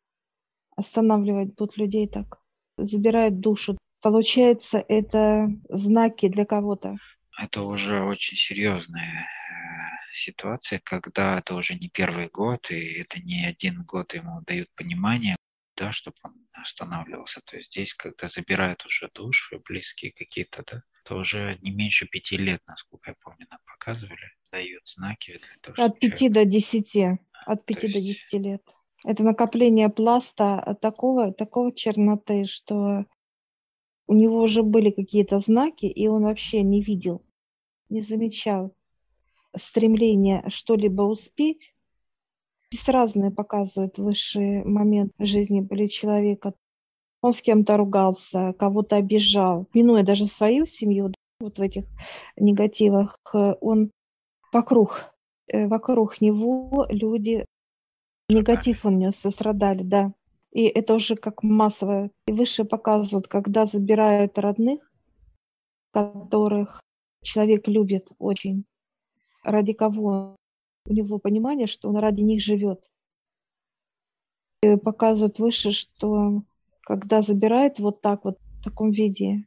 Останавливать 0.75 1.55
будут 1.55 1.77
людей 1.77 2.07
так. 2.07 2.41
Забирают 2.77 3.39
душу. 3.39 3.77
Получается, 4.01 4.83
это 4.87 5.49
знаки 5.69 6.27
для 6.27 6.45
кого-то. 6.45 6.97
Это 7.37 7.61
уже 7.61 8.01
очень 8.01 8.35
серьезная 8.35 9.21
э, 9.21 10.13
ситуация, 10.13 10.81
когда 10.83 11.37
это 11.37 11.53
уже 11.53 11.75
не 11.75 11.87
первый 11.87 12.29
год, 12.29 12.71
и 12.71 12.99
это 12.99 13.19
не 13.19 13.45
один 13.45 13.83
год 13.83 14.15
ему 14.15 14.41
дают 14.41 14.69
понимание, 14.75 15.35
да, 15.75 15.91
чтобы 15.91 16.17
он 16.23 16.33
останавливался. 16.53 17.41
То 17.45 17.57
есть 17.57 17.71
здесь, 17.71 17.93
когда 17.93 18.27
забирают 18.27 18.83
уже 18.87 19.09
души, 19.13 19.61
близкие 19.67 20.11
какие-то, 20.13 20.63
да, 20.65 20.81
то 21.05 21.17
уже 21.17 21.59
не 21.61 21.69
меньше 21.69 22.07
пяти 22.07 22.37
лет, 22.37 22.61
насколько 22.65 23.11
я 23.11 23.15
помню, 23.23 23.45
нам 23.51 23.59
показывали, 23.65 24.31
дают 24.51 24.87
знаки 24.87 25.37
для 25.37 25.73
того, 25.73 25.87
От 25.87 25.99
пяти 25.99 26.29
человек... 26.29 26.33
до 26.33 26.45
десяти. 26.45 27.17
От 27.45 27.65
пяти 27.67 27.87
до 27.87 28.01
десяти 28.01 28.39
лет. 28.39 28.63
Это 29.05 29.23
накопление 29.23 29.89
пласта 29.89 30.75
такого, 30.81 31.31
такого 31.31 31.71
черноты, 31.71 32.45
что 32.45 33.05
у 34.07 34.13
него 34.13 34.41
уже 34.41 34.63
были 34.63 34.89
какие-то 34.89 35.39
знаки, 35.39 35.85
и 35.85 36.07
он 36.07 36.23
вообще 36.23 36.63
не 36.63 36.81
видел, 36.81 37.23
не 37.89 38.01
замечал 38.01 38.73
стремление 39.55 40.43
что-либо 40.49 41.03
успеть, 41.03 41.73
Здесь 42.69 42.89
разные 42.89 43.31
показывают 43.31 43.97
высший 43.97 44.63
момент 44.65 45.13
жизни 45.19 45.61
были 45.61 45.85
человека. 45.85 46.53
Он 47.21 47.31
с 47.31 47.41
кем-то 47.41 47.77
ругался, 47.77 48.53
кого-то 48.59 48.97
обижал, 48.97 49.67
минуя 49.73 50.03
даже 50.03 50.25
свою 50.25 50.65
семью, 50.65 51.13
вот 51.39 51.57
в 51.57 51.61
этих 51.61 51.85
негативах, 52.35 53.17
он 53.33 53.91
вокруг, 54.51 55.13
э, 55.47 55.67
вокруг 55.67 56.19
него 56.19 56.85
люди, 56.89 57.45
негатив 58.27 58.85
он 58.85 58.97
нес, 58.99 59.15
страдали, 59.15 59.83
да. 59.83 60.13
И 60.51 60.65
это 60.65 60.95
уже 60.95 61.15
как 61.15 61.43
массовое. 61.43 62.11
И 62.25 62.33
выше 62.33 62.65
показывают, 62.65 63.27
когда 63.27 63.65
забирают 63.65 64.37
родных, 64.37 64.91
которых 65.93 66.81
человек 67.27 67.67
любит 67.67 68.07
очень, 68.17 68.65
ради 69.43 69.73
кого 69.73 70.35
у 70.85 70.93
него 70.93 71.19
понимание, 71.19 71.67
что 71.67 71.89
он 71.89 71.97
ради 71.97 72.21
них 72.21 72.41
живет. 72.41 72.89
И 74.63 74.75
показывают 74.77 75.39
выше, 75.39 75.71
что 75.71 76.43
когда 76.81 77.21
забирает 77.21 77.79
вот 77.79 78.01
так 78.01 78.23
вот 78.23 78.39
в 78.39 78.63
таком 78.63 78.91
виде, 78.91 79.45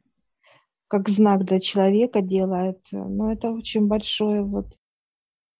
как 0.87 1.09
знак 1.09 1.43
для 1.43 1.59
человека 1.59 2.21
делает, 2.21 2.79
но 2.91 3.31
это 3.31 3.49
очень 3.49 3.87
большой 3.87 4.43
вот 4.43 4.77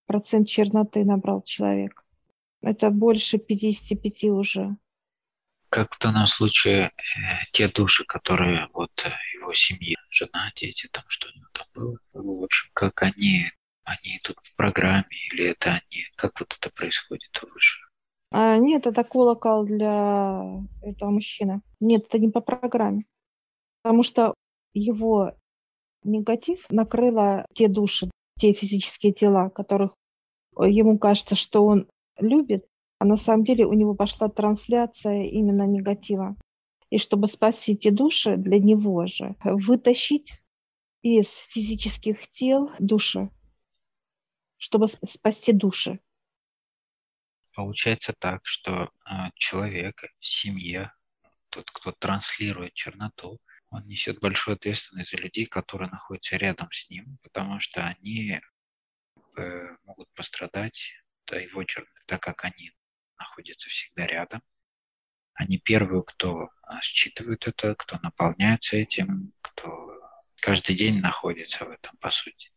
процент 0.06 0.48
черноты 0.48 1.04
набрал 1.04 1.42
человек. 1.42 2.06
Это 2.62 2.92
больше 2.92 3.40
55 3.40 4.24
уже. 4.26 4.78
Как 5.70 5.96
в 5.96 6.00
данном 6.00 6.28
случае 6.28 6.88
э, 6.88 6.92
те 7.54 7.70
души, 7.70 8.04
которые 8.06 8.68
вот 8.74 8.92
э, 9.06 9.10
его 9.42 9.54
семьи, 9.54 9.96
жена, 10.10 10.52
дети, 10.56 10.88
там 10.92 11.04
что 11.08 11.28
у 11.28 11.38
него 11.38 11.48
там 11.54 11.68
было, 11.74 11.98
в 12.14 12.44
общем, 12.44 12.70
как 12.74 13.02
они 13.04 13.46
они 13.84 14.18
идут 14.18 14.38
в 14.44 14.56
программе 14.56 15.18
или 15.32 15.46
это 15.50 15.72
они? 15.72 16.04
Как 16.16 16.40
вот 16.40 16.56
это 16.58 16.74
происходит 16.74 17.32
выше? 17.42 17.82
А, 18.32 18.58
нет, 18.58 18.88
это 18.88 19.04
колокол 19.04 19.66
для 19.66 20.64
этого 20.82 21.10
мужчины. 21.10 21.62
Нет, 21.80 22.06
это 22.08 22.20
не 22.20 22.30
по 22.30 22.42
программе. 22.42 23.06
Потому 23.82 24.04
что 24.04 24.36
его 24.74 25.34
негатив 26.04 26.66
накрыло 26.70 27.46
те 27.54 27.68
души, 27.68 28.10
те 28.40 28.54
физические 28.54 29.14
тела, 29.14 29.50
которых 29.50 29.96
ему 30.58 30.98
кажется, 30.98 31.36
что 31.36 31.66
он 31.66 31.88
любит, 32.18 32.66
а 33.00 33.06
на 33.06 33.18
самом 33.18 33.44
деле 33.44 33.66
у 33.66 33.74
него 33.74 33.96
пошла 33.96 34.30
трансляция 34.30 35.24
именно 35.26 35.64
негатива. 35.64 36.36
И 36.92 36.98
чтобы 36.98 37.28
спасти 37.28 37.72
эти 37.72 37.90
души 37.90 38.36
для 38.38 38.60
него 38.60 39.08
же, 39.08 39.36
вытащить 39.44 40.34
из 41.02 41.30
физических 41.50 42.30
тел 42.32 42.70
души, 42.80 43.32
чтобы 44.58 44.88
спасти 44.88 45.54
души. 45.54 46.00
Получается 47.54 48.14
так, 48.18 48.42
что 48.44 48.92
э, 49.06 49.14
человек, 49.36 50.04
семья, 50.20 50.94
тот, 51.50 51.72
кто 51.72 51.92
транслирует 51.94 52.74
черноту, 52.74 53.40
он 53.70 53.84
несет 53.84 54.20
большую 54.20 54.56
ответственность 54.56 55.12
за 55.12 55.18
людей, 55.18 55.46
которые 55.46 55.90
находятся 55.90 56.36
рядом 56.36 56.70
с 56.72 56.90
ним, 56.90 57.18
потому 57.24 57.62
что 57.62 57.86
они 57.86 58.42
э, 59.38 59.78
могут 59.84 60.14
пострадать 60.14 60.94
до 61.26 61.40
его 61.40 61.64
черноты, 61.64 62.02
так 62.06 62.22
как 62.22 62.44
они 62.44 62.72
находятся 63.18 63.70
всегда 63.70 64.06
рядом. 64.06 64.42
Они 65.34 65.58
первые, 65.58 66.04
кто 66.04 66.50
а, 66.64 66.82
считывают 66.82 67.48
это, 67.48 67.76
кто 67.76 67.98
наполняется 68.02 68.78
этим, 68.78 69.34
кто 69.42 69.92
каждый 70.42 70.76
день 70.76 71.00
находится 71.00 71.66
в 71.66 71.70
этом, 71.70 71.96
по 72.00 72.12
сути. 72.12 72.52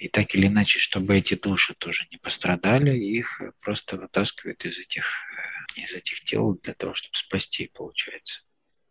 И 0.00 0.08
так 0.08 0.34
или 0.34 0.48
иначе, 0.48 0.80
чтобы 0.80 1.16
эти 1.16 1.34
души 1.34 1.74
тоже 1.78 2.06
не 2.10 2.18
пострадали, 2.18 2.96
их 2.96 3.40
просто 3.62 3.96
вытаскивают 3.96 4.64
из 4.64 4.78
этих, 4.78 5.04
э, 5.04 5.80
из 5.80 5.92
этих 5.94 6.20
тел 6.24 6.58
для 6.62 6.74
того, 6.74 6.94
чтобы 6.94 7.14
спасти, 7.14 7.70
получается. 7.72 8.42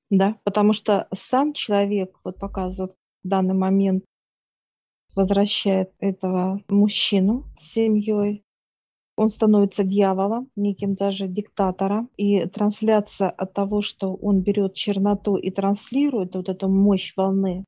Да, 0.09 0.39
потому 0.43 0.73
что 0.73 1.07
сам 1.13 1.53
человек, 1.53 2.17
вот 2.23 2.39
показывает 2.39 2.95
в 3.23 3.27
данный 3.27 3.53
момент, 3.53 4.05
возвращает 5.15 5.91
этого 5.99 6.63
мужчину 6.67 7.45
с 7.59 7.73
семьей, 7.73 8.43
он 9.15 9.29
становится 9.29 9.83
дьяволом, 9.83 10.49
неким 10.55 10.95
даже 10.95 11.27
диктатором. 11.27 12.09
И 12.17 12.47
трансляция 12.47 13.29
от 13.29 13.53
того, 13.53 13.81
что 13.81 14.13
он 14.15 14.41
берет 14.41 14.73
черноту 14.73 15.35
и 15.35 15.51
транслирует 15.51 16.35
вот 16.35 16.49
эту 16.49 16.67
мощь 16.67 17.13
волны, 17.15 17.65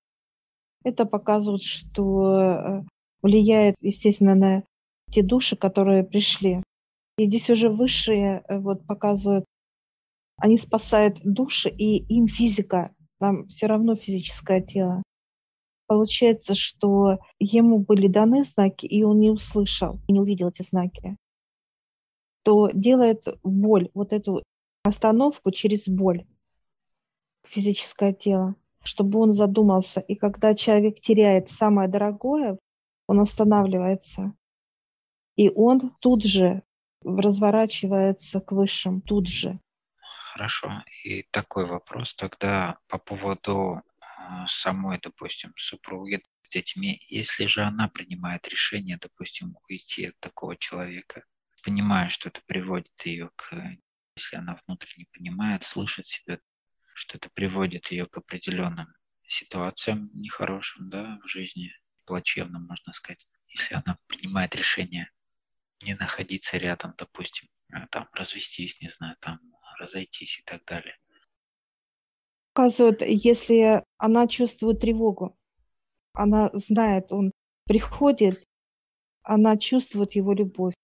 это 0.84 1.06
показывает, 1.06 1.62
что 1.62 2.40
э, 2.40 2.84
влияет, 3.22 3.76
естественно, 3.82 4.36
на 4.36 4.64
те 5.12 5.24
души, 5.24 5.56
которые 5.56 6.04
пришли. 6.04 6.64
И 7.18 7.28
здесь 7.28 7.50
уже 7.50 7.70
высшие 7.70 8.44
э, 8.48 8.60
вот 8.60 8.86
показывают, 8.86 9.46
они 10.38 10.58
спасают 10.58 11.20
души, 11.24 11.70
и 11.70 11.98
им 12.14 12.28
физика, 12.28 12.94
там 13.20 13.48
все 13.48 13.68
равно 13.68 13.96
физическое 13.96 14.62
тело. 14.62 15.02
Получается, 15.88 16.56
что 16.56 17.20
ему 17.40 17.80
были 17.80 18.08
даны 18.08 18.44
знаки, 18.44 18.88
и 18.88 19.04
он 19.04 19.20
не 19.20 19.30
услышал, 19.30 20.00
и 20.08 20.14
не 20.14 20.20
увидел 20.20 20.50
эти 20.50 20.64
знаки 20.64 21.16
то 22.46 22.70
делает 22.72 23.26
боль, 23.44 23.90
вот 23.96 24.14
эту 24.14 24.44
остановку 24.84 25.50
через 25.52 25.88
боль 25.88 26.26
физическое 27.48 28.14
тело, 28.14 28.56
чтобы 28.84 29.20
он 29.20 29.34
задумался. 29.34 30.00
И 30.00 30.16
когда 30.16 30.54
человек 30.54 31.02
теряет 31.02 31.50
самое 31.50 31.90
дорогое, 31.90 32.60
он 33.08 33.20
останавливается. 33.20 34.34
И 35.36 35.50
он 35.50 35.96
тут 36.00 36.24
же 36.24 36.62
разворачивается 37.04 38.40
к 38.40 38.52
высшим, 38.52 39.02
тут 39.02 39.28
же. 39.28 39.60
Хорошо. 40.34 40.84
И 41.04 41.24
такой 41.32 41.66
вопрос 41.66 42.14
тогда 42.16 42.78
по 42.88 43.00
поводу 43.00 43.82
а, 44.02 44.48
самой, 44.48 45.00
допустим, 45.02 45.52
супруги 45.58 46.22
с 46.44 46.50
детьми. 46.50 47.02
Если 47.10 47.48
же 47.48 47.64
она 47.64 47.88
принимает 47.88 48.48
решение, 48.48 49.00
допустим, 49.02 49.58
уйти 49.68 50.08
от 50.08 50.20
такого 50.20 50.56
человека, 50.58 51.24
понимая, 51.66 52.10
что 52.10 52.30
это 52.30 52.42
приводит 52.46 52.94
ее 53.06 53.32
к, 53.36 53.52
если 54.16 54.38
она 54.38 54.62
внутренне 54.66 55.08
понимает, 55.12 55.64
слышит 55.64 56.06
себя, 56.06 56.40
что 56.94 57.18
это 57.18 57.30
приводит 57.32 57.88
ее 57.88 58.06
к 58.06 58.18
определенным 58.18 58.88
ситуациям 59.28 60.12
нехорошим, 60.14 60.90
да, 60.90 61.20
в 61.24 61.28
жизни, 61.28 61.72
плачевным, 62.06 62.68
можно 62.68 62.94
сказать. 62.94 63.26
Если 63.48 63.74
она 63.74 63.98
принимает 64.08 64.54
решение 64.56 65.10
не 65.82 65.96
находиться 65.96 66.58
рядом, 66.58 66.94
допустим, 66.98 67.50
а 67.72 67.88
там 67.88 68.08
развестись, 68.14 68.80
не 68.82 68.90
знаю, 68.90 69.18
там 69.20 69.40
разойтись 69.80 70.40
и 70.40 70.44
так 70.44 70.64
далее. 70.66 70.96
Указывает, 72.54 73.02
если 73.02 73.84
она 73.98 74.28
чувствует 74.28 74.80
тревогу, 74.80 75.36
она 76.14 76.52
знает, 76.54 77.12
он 77.12 77.32
приходит, 77.66 78.42
она 79.24 79.58
чувствует 79.58 80.14
его 80.14 80.32
любовь 80.34 80.76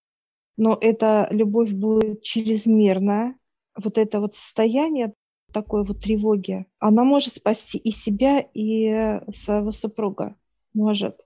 но 0.61 0.77
эта 0.79 1.27
любовь 1.31 1.71
будет 1.71 2.21
чрезмерная, 2.21 3.35
вот 3.75 3.97
это 3.97 4.19
вот 4.19 4.35
состояние 4.35 5.15
такой 5.51 5.83
вот 5.83 6.01
тревоги, 6.01 6.67
она 6.77 7.03
может 7.03 7.33
спасти 7.33 7.79
и 7.79 7.89
себя, 7.89 8.39
и 8.53 9.21
своего 9.33 9.71
супруга. 9.71 10.35
Может. 10.75 11.19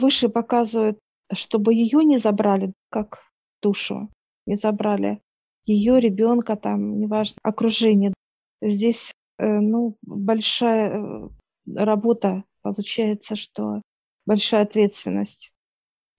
Выше 0.00 0.30
показывает, 0.30 0.98
чтобы 1.30 1.74
ее 1.74 2.02
не 2.04 2.16
забрали 2.16 2.72
как 2.88 3.18
душу, 3.60 4.08
не 4.46 4.56
забрали 4.56 5.20
ее 5.66 6.00
ребенка, 6.00 6.56
там, 6.56 6.98
неважно, 7.00 7.36
окружение. 7.42 8.14
Здесь 8.62 9.12
э, 9.36 9.46
ну, 9.46 9.98
большая 10.00 10.88
э, 10.88 11.28
работа, 11.74 12.44
получается, 12.62 13.36
что 13.36 13.82
большая 14.24 14.62
ответственность 14.62 15.52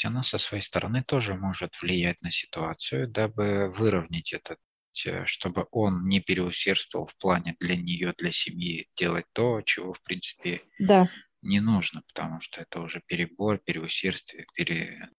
она 0.06 0.24
со 0.24 0.38
своей 0.38 0.64
стороны 0.64 1.04
тоже 1.04 1.36
может 1.36 1.74
влиять 1.82 2.22
на 2.22 2.32
ситуацию, 2.32 3.08
дабы 3.08 3.74
выровнять 3.76 4.34
этот 4.34 4.58
э, 5.06 5.26
чтобы 5.26 5.68
он 5.72 6.08
не 6.08 6.20
переусердствовал 6.20 7.08
в 7.08 7.16
плане 7.18 7.56
для 7.60 7.76
нее, 7.76 8.14
для 8.18 8.32
семьи 8.32 8.88
делать 8.96 9.26
то, 9.34 9.62
чего 9.62 9.94
в 9.94 10.02
принципе 10.02 10.62
да. 10.80 11.10
не 11.42 11.60
нужно, 11.60 12.02
потому 12.08 12.42
что 12.42 12.62
это 12.62 12.82
уже 12.82 13.02
перебор, 13.06 13.60
переусердствие, 13.60 14.46
пере... 14.54 15.10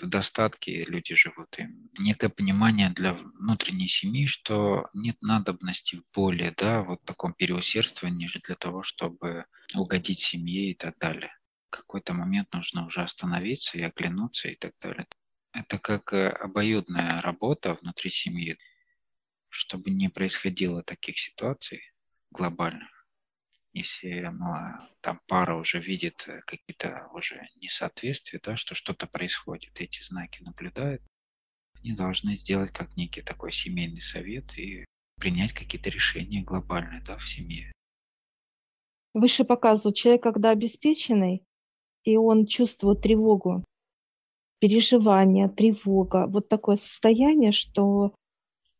в 0.00 0.06
достатке 0.08 0.84
люди 0.84 1.14
живут. 1.14 1.58
И 1.58 1.66
некое 1.98 2.28
понимание 2.28 2.90
для 2.90 3.14
внутренней 3.14 3.88
семьи, 3.88 4.26
что 4.26 4.88
нет 4.94 5.16
надобности 5.20 5.96
в 5.96 6.04
боли, 6.14 6.54
да, 6.56 6.82
вот 6.82 7.02
таком 7.04 7.34
переусердствовании 7.34 8.28
же 8.28 8.40
для 8.40 8.54
того, 8.54 8.82
чтобы 8.82 9.46
угодить 9.74 10.20
семье 10.20 10.70
и 10.70 10.74
так 10.74 10.96
далее 10.98 11.32
какой-то 11.72 12.14
момент 12.14 12.52
нужно 12.52 12.86
уже 12.86 13.02
остановиться 13.02 13.78
и 13.78 13.82
оглянуться 13.82 14.48
и 14.48 14.54
так 14.54 14.72
далее. 14.80 15.06
Это 15.52 15.78
как 15.78 16.12
э, 16.12 16.28
обоюдная 16.28 17.20
работа 17.20 17.74
внутри 17.74 18.10
семьи, 18.10 18.58
чтобы 19.48 19.90
не 19.90 20.08
происходило 20.08 20.82
таких 20.82 21.18
ситуаций 21.18 21.82
глобальных. 22.30 22.88
Если 23.74 24.20
ну, 24.20 24.54
там 25.00 25.20
пара 25.26 25.56
уже 25.56 25.80
видит 25.80 26.24
э, 26.26 26.40
какие-то 26.46 27.08
уже 27.14 27.48
несоответствия, 27.56 28.40
да, 28.42 28.56
что 28.56 28.74
что-то 28.74 29.06
происходит, 29.06 29.80
эти 29.80 30.02
знаки 30.02 30.42
наблюдают, 30.42 31.02
они 31.82 31.94
должны 31.94 32.36
сделать 32.36 32.70
как 32.70 32.96
некий 32.96 33.22
такой 33.22 33.52
семейный 33.52 34.00
совет 34.00 34.56
и 34.58 34.84
принять 35.16 35.52
какие-то 35.52 35.90
решения 35.90 36.42
глобальные 36.42 37.02
да, 37.02 37.16
в 37.18 37.28
семье. 37.28 37.72
Выше 39.14 39.44
показывают, 39.44 39.96
человек, 39.96 40.22
когда 40.22 40.50
обеспеченный, 40.50 41.44
и 42.04 42.16
он 42.16 42.46
чувствует 42.46 43.02
тревогу, 43.02 43.64
переживание, 44.58 45.48
тревога, 45.48 46.26
вот 46.26 46.48
такое 46.48 46.76
состояние, 46.76 47.52
что 47.52 48.14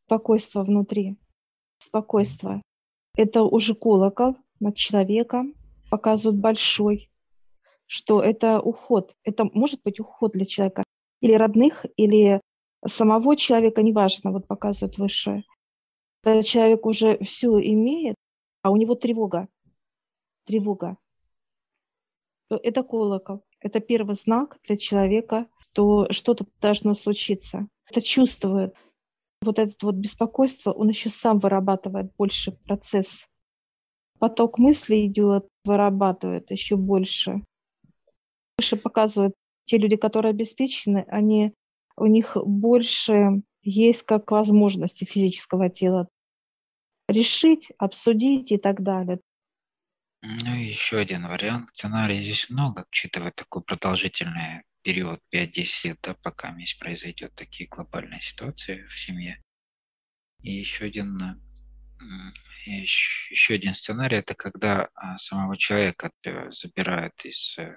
спокойство 0.06 0.62
внутри, 0.62 1.16
спокойство. 1.78 2.62
Это 3.16 3.42
уже 3.42 3.74
колокол 3.74 4.36
над 4.60 4.76
человеком, 4.76 5.54
показывает 5.90 6.40
большой, 6.40 7.10
что 7.86 8.22
это 8.22 8.60
уход. 8.60 9.14
Это 9.24 9.44
может 9.52 9.82
быть 9.82 10.00
уход 10.00 10.32
для 10.32 10.46
человека 10.46 10.84
или 11.20 11.34
родных, 11.34 11.84
или 11.96 12.40
самого 12.86 13.36
человека, 13.36 13.82
неважно, 13.82 14.32
вот 14.32 14.46
показывает 14.46 14.98
высшее. 14.98 15.44
Когда 16.22 16.42
человек 16.42 16.86
уже 16.86 17.18
все 17.24 17.58
имеет, 17.60 18.16
а 18.62 18.70
у 18.70 18.76
него 18.76 18.94
тревога. 18.94 19.48
Тревога 20.46 20.96
это 22.56 22.82
колокол. 22.82 23.44
Это 23.60 23.80
первый 23.80 24.14
знак 24.14 24.58
для 24.64 24.76
человека, 24.76 25.46
что 25.58 26.06
что-то 26.10 26.46
должно 26.60 26.94
случиться. 26.94 27.68
Это 27.88 28.00
чувствует. 28.00 28.74
Вот 29.40 29.58
это 29.58 29.74
вот 29.82 29.96
беспокойство, 29.96 30.72
он 30.72 30.88
еще 30.88 31.10
сам 31.10 31.38
вырабатывает 31.38 32.12
больше 32.16 32.52
процесс. 32.52 33.26
Поток 34.18 34.58
мысли 34.58 35.06
идет, 35.06 35.48
вырабатывает 35.64 36.50
еще 36.50 36.76
больше. 36.76 37.44
Больше 38.56 38.76
показывает 38.76 39.34
те 39.64 39.78
люди, 39.78 39.96
которые 39.96 40.30
обеспечены, 40.30 41.04
они, 41.08 41.54
у 41.96 42.06
них 42.06 42.36
больше 42.44 43.42
есть 43.62 44.02
как 44.02 44.30
возможности 44.30 45.04
физического 45.04 45.70
тела 45.70 46.08
решить, 47.08 47.70
обсудить 47.78 48.52
и 48.52 48.58
так 48.58 48.82
далее. 48.82 49.20
Ну 50.22 50.54
и 50.54 50.66
еще 50.66 50.98
один 50.98 51.26
вариант. 51.26 51.70
Сценарий 51.74 52.20
здесь 52.20 52.48
много, 52.48 52.86
учитывая 52.88 53.32
такой 53.32 53.62
продолжительный 53.62 54.62
период 54.82 55.20
5-10 55.34 55.66
лет, 55.84 55.98
да, 56.02 56.14
пока 56.22 56.54
здесь 56.54 56.74
произойдет 56.74 57.34
такие 57.34 57.68
глобальные 57.68 58.20
ситуации 58.22 58.86
в 58.86 58.98
семье. 58.98 59.42
И 60.42 60.52
еще 60.52 60.86
один, 60.86 61.42
еще 62.64 63.54
один 63.54 63.74
сценарий, 63.74 64.18
это 64.18 64.34
когда 64.34 64.88
а, 64.94 65.18
самого 65.18 65.56
человека 65.56 66.12
забирают 66.50 67.14
из 67.24 67.58
э, 67.58 67.76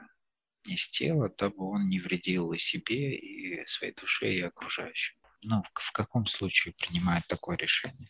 из 0.66 0.88
тела, 0.90 1.30
дабы 1.38 1.70
он 1.70 1.90
не 1.90 2.00
вредил 2.00 2.54
и 2.54 2.58
себе, 2.58 3.16
и 3.16 3.66
своей 3.68 3.94
душе, 3.94 4.34
и 4.34 4.42
окружающим. 4.42 5.16
Ну, 5.44 5.64
в 5.74 5.92
каком 5.92 6.26
случае 6.26 6.74
принимает 6.74 7.26
такое 7.28 7.58
решение? 7.58 8.10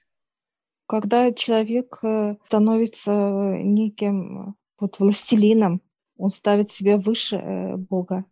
Когда 0.87 1.33
человек 1.33 1.99
э, 2.03 2.35
становится 2.45 3.11
неким 3.57 4.55
вот 4.79 4.99
властелином, 4.99 5.81
он 6.17 6.29
ставит 6.29 6.71
себя 6.71 6.97
выше 6.97 7.37
э, 7.37 7.75
Бога. 7.77 8.25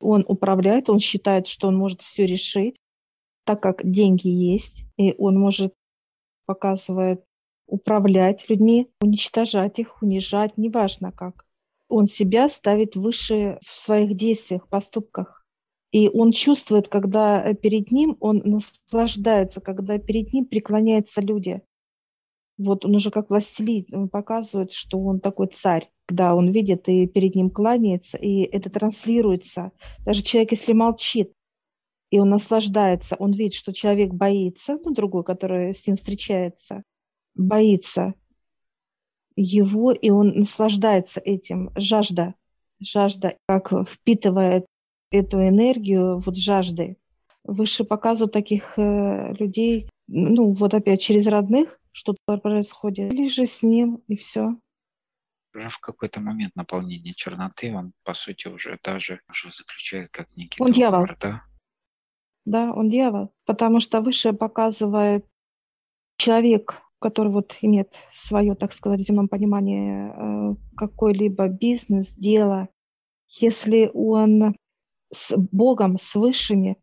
Он 0.00 0.24
управляет, 0.28 0.88
он 0.88 1.00
считает, 1.00 1.48
что 1.48 1.68
он 1.68 1.76
может 1.76 2.02
все 2.02 2.26
решить, 2.26 2.80
так 3.44 3.60
как 3.60 3.80
деньги 3.84 4.28
есть, 4.28 4.84
и 4.96 5.14
он 5.18 5.38
может, 5.38 5.74
показывает, 6.46 7.24
управлять 7.66 8.48
людьми, 8.48 8.90
уничтожать 9.00 9.78
их, 9.78 10.00
унижать, 10.00 10.56
неважно 10.56 11.12
как. 11.12 11.44
Он 11.88 12.06
себя 12.06 12.48
ставит 12.48 12.96
выше 12.96 13.58
в 13.62 13.76
своих 13.76 14.16
действиях, 14.16 14.68
поступках. 14.68 15.37
И 15.90 16.08
он 16.08 16.32
чувствует, 16.32 16.88
когда 16.88 17.42
э, 17.42 17.54
перед 17.54 17.90
ним, 17.90 18.16
он 18.20 18.42
наслаждается, 18.44 19.60
когда 19.60 19.98
перед 19.98 20.32
ним 20.32 20.44
преклоняются 20.44 21.20
люди. 21.20 21.62
Вот 22.58 22.84
он 22.84 22.96
уже 22.96 23.10
как 23.10 23.30
властелин, 23.30 24.08
показывает, 24.08 24.72
что 24.72 24.98
он 24.98 25.20
такой 25.20 25.46
царь, 25.46 25.90
когда 26.06 26.34
он 26.34 26.50
видит 26.50 26.88
и 26.88 27.06
перед 27.06 27.34
ним 27.36 27.50
кланяется, 27.50 28.18
и 28.18 28.40
это 28.42 28.68
транслируется. 28.68 29.70
Даже 30.04 30.22
человек, 30.22 30.50
если 30.50 30.72
молчит, 30.72 31.32
и 32.10 32.18
он 32.18 32.30
наслаждается, 32.30 33.16
он 33.18 33.32
видит, 33.32 33.54
что 33.54 33.72
человек 33.72 34.12
боится, 34.12 34.78
ну, 34.84 34.92
другой, 34.92 35.24
который 35.24 35.72
с 35.72 35.86
ним 35.86 35.96
встречается, 35.96 36.82
боится 37.34 38.14
его, 39.36 39.92
и 39.92 40.10
он 40.10 40.30
наслаждается 40.30 41.20
этим. 41.20 41.70
Жажда, 41.76 42.34
жажда, 42.80 43.36
как 43.46 43.72
впитывает 43.88 44.66
эту 45.10 45.40
энергию 45.40 46.18
вот 46.18 46.36
жажды. 46.36 46.96
Выше 47.44 47.84
показывают 47.84 48.32
таких 48.32 48.78
э, 48.78 49.32
людей, 49.38 49.88
ну 50.06 50.52
вот 50.52 50.74
опять 50.74 51.00
через 51.00 51.26
родных 51.26 51.78
что-то 51.92 52.38
происходит, 52.38 53.12
или 53.12 53.28
же 53.28 53.46
с 53.46 53.62
ним, 53.62 54.02
и 54.06 54.16
все. 54.16 54.56
Уже 55.54 55.70
в 55.70 55.78
какой-то 55.78 56.20
момент 56.20 56.54
наполнения 56.54 57.14
черноты 57.14 57.74
он, 57.74 57.92
по 58.04 58.14
сути, 58.14 58.48
уже 58.48 58.78
даже 58.84 59.20
уже 59.30 59.50
заключает 59.50 60.10
как 60.10 60.28
некий 60.36 60.62
он 60.62 60.72
договор, 60.72 61.08
дьявол. 61.08 61.16
да? 61.20 61.42
Да, 62.44 62.72
он 62.72 62.88
дьявол, 62.88 63.32
потому 63.46 63.80
что 63.80 64.00
выше 64.00 64.32
показывает 64.32 65.26
человек, 66.16 66.82
который 66.98 67.32
вот 67.32 67.56
имеет 67.62 67.94
свое, 68.14 68.54
так 68.54 68.72
сказать, 68.72 69.00
в 69.00 69.04
земном 69.04 69.28
понимании 69.28 70.52
э, 70.52 70.56
какой-либо 70.76 71.48
бизнес, 71.48 72.08
дело, 72.14 72.68
если 73.28 73.90
он 73.92 74.54
с 75.12 75.34
Богом, 75.36 75.98
с 75.98 76.14
высшими, 76.14 76.76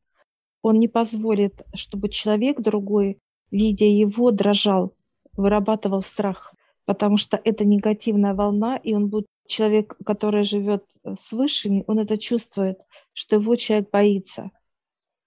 он 0.62 0.80
не 0.80 0.88
позволит, 0.88 1.62
чтобы 1.76 2.10
человек 2.10 2.60
другой, 2.60 3.20
видя 3.52 3.86
его, 3.86 4.32
дрожал, 4.32 4.96
вырабатывал 5.34 6.02
страх, 6.02 6.56
потому 6.86 7.18
что 7.18 7.40
это 7.44 7.66
негативная 7.66 8.34
волна, 8.34 8.78
и 8.78 8.94
он 8.94 9.10
будет 9.10 9.28
человек, 9.48 9.96
который 10.06 10.44
живет 10.44 10.86
с 11.04 11.32
высшими, 11.32 11.84
он 11.88 12.00
это 12.00 12.18
чувствует, 12.18 12.80
что 13.14 13.36
его 13.36 13.56
человек 13.56 13.90
боится. 13.92 14.52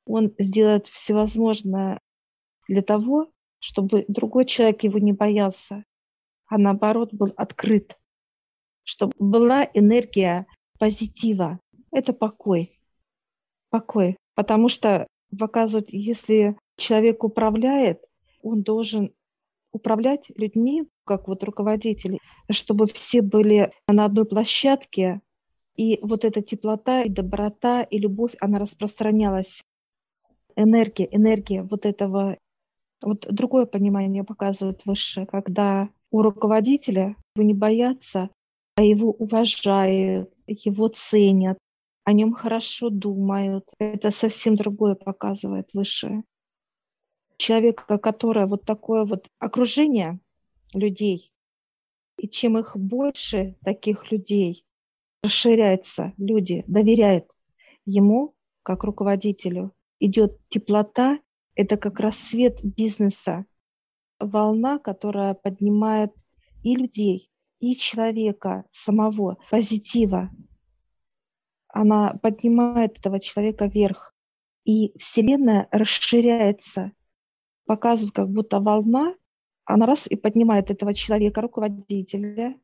Он 0.06 0.32
сделает 0.38 0.88
всевозможное 0.88 2.00
для 2.66 2.82
того, 2.82 3.30
чтобы 3.60 4.04
другой 4.08 4.44
человек 4.44 4.82
его 4.84 4.98
не 4.98 5.12
боялся, 5.12 5.84
а 6.46 6.58
наоборот 6.58 7.12
был 7.12 7.32
открыт, 7.36 7.98
чтобы 8.84 9.12
была 9.18 9.68
энергия 9.74 10.46
позитива. 10.78 11.60
Это 11.90 12.12
покой. 12.12 12.77
Покой. 13.70 14.16
Потому 14.34 14.68
что, 14.68 15.06
показывают, 15.36 15.88
если 15.90 16.56
человек 16.76 17.24
управляет, 17.24 18.00
он 18.42 18.62
должен 18.62 19.12
управлять 19.72 20.30
людьми, 20.36 20.88
как 21.04 21.28
вот 21.28 21.44
руководители, 21.44 22.18
чтобы 22.50 22.86
все 22.86 23.22
были 23.22 23.72
на 23.86 24.04
одной 24.04 24.24
площадке, 24.24 25.20
и 25.76 25.98
вот 26.02 26.24
эта 26.24 26.42
теплота, 26.42 27.02
и 27.02 27.08
доброта, 27.08 27.82
и 27.82 27.98
любовь, 27.98 28.34
она 28.40 28.58
распространялась. 28.58 29.62
Энергия, 30.56 31.08
энергия 31.10 31.62
вот 31.62 31.86
этого 31.86 32.36
вот 33.00 33.26
другое 33.30 33.66
понимание 33.66 34.24
показывает 34.24 34.84
выше, 34.84 35.24
когда 35.26 35.88
у 36.10 36.22
руководителя 36.22 37.14
его 37.36 37.46
не 37.46 37.54
боятся, 37.54 38.30
а 38.74 38.82
его 38.82 39.10
уважают, 39.10 40.32
его 40.46 40.88
ценят, 40.88 41.58
о 42.08 42.12
нем 42.14 42.32
хорошо 42.32 42.88
думают. 42.88 43.68
Это 43.78 44.10
совсем 44.10 44.56
другое 44.56 44.94
показывает 44.94 45.68
выше. 45.74 46.22
Человека, 47.36 47.98
которое 47.98 48.46
вот 48.46 48.64
такое 48.64 49.04
вот 49.04 49.28
окружение 49.38 50.18
людей, 50.72 51.30
и 52.16 52.26
чем 52.26 52.56
их 52.56 52.74
больше 52.78 53.56
таких 53.62 54.10
людей, 54.10 54.64
расширяется, 55.22 56.14
люди 56.16 56.64
доверяют 56.66 57.26
ему, 57.84 58.34
как 58.62 58.84
руководителю, 58.84 59.74
идет 60.00 60.40
теплота 60.48 61.18
это 61.56 61.76
как 61.76 62.00
раз 62.00 62.16
свет 62.16 62.64
бизнеса, 62.64 63.44
волна, 64.18 64.78
которая 64.78 65.34
поднимает 65.34 66.14
и 66.62 66.74
людей, 66.74 67.28
и 67.60 67.76
человека 67.76 68.64
самого, 68.72 69.36
позитива. 69.50 70.30
Она 71.68 72.14
поднимает 72.22 72.98
этого 72.98 73.20
человека 73.20 73.66
вверх. 73.66 74.14
И 74.64 74.92
Вселенная 74.98 75.68
расширяется, 75.70 76.92
показывает, 77.66 78.14
как 78.14 78.28
будто 78.28 78.60
волна, 78.60 79.14
она 79.64 79.86
раз 79.86 80.06
и 80.06 80.16
поднимает 80.16 80.70
этого 80.70 80.94
человека, 80.94 81.40
руководителя, 81.40 82.58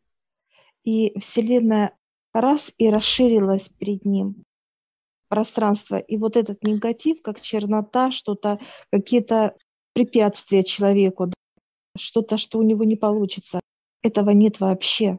и 0.85 1.19
Вселенная 1.19 1.97
раз 2.33 2.73
и 2.79 2.90
расширилась 2.90 3.69
перед 3.79 4.05
ним 4.05 4.45
пространство. 5.29 5.97
И 5.97 6.17
вот 6.17 6.37
этот 6.37 6.62
негатив, 6.62 7.21
как 7.23 7.40
чернота, 7.40 8.11
что-то, 8.11 8.59
какие-то 8.90 9.57
препятствия 9.93 10.62
человеку, 10.62 11.33
что-то, 11.97 12.37
что 12.37 12.59
у 12.59 12.62
него 12.62 12.85
не 12.85 12.97
получится, 12.97 13.61
этого 14.03 14.31
нет 14.31 14.61
вообще. 14.61 15.19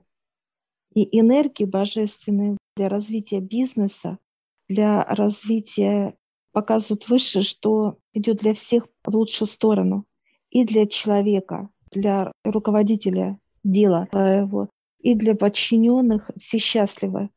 И 0.93 1.19
энергии 1.19 1.65
божественные 1.65 2.57
для 2.75 2.89
развития 2.89 3.39
бизнеса, 3.39 4.19
для 4.67 5.03
развития 5.03 6.15
показывают 6.51 7.07
выше, 7.09 7.41
что 7.41 7.97
идет 8.13 8.37
для 8.37 8.53
всех 8.53 8.87
в 9.03 9.15
лучшую 9.15 9.47
сторону. 9.47 10.05
И 10.49 10.63
для 10.63 10.87
человека, 10.87 11.69
для 11.91 12.31
руководителя 12.43 13.39
дела 13.63 14.07
своего, 14.11 14.69
и 14.99 15.15
для 15.15 15.35
подчиненных 15.35 16.31
все 16.37 16.57
счастливы. 16.59 17.29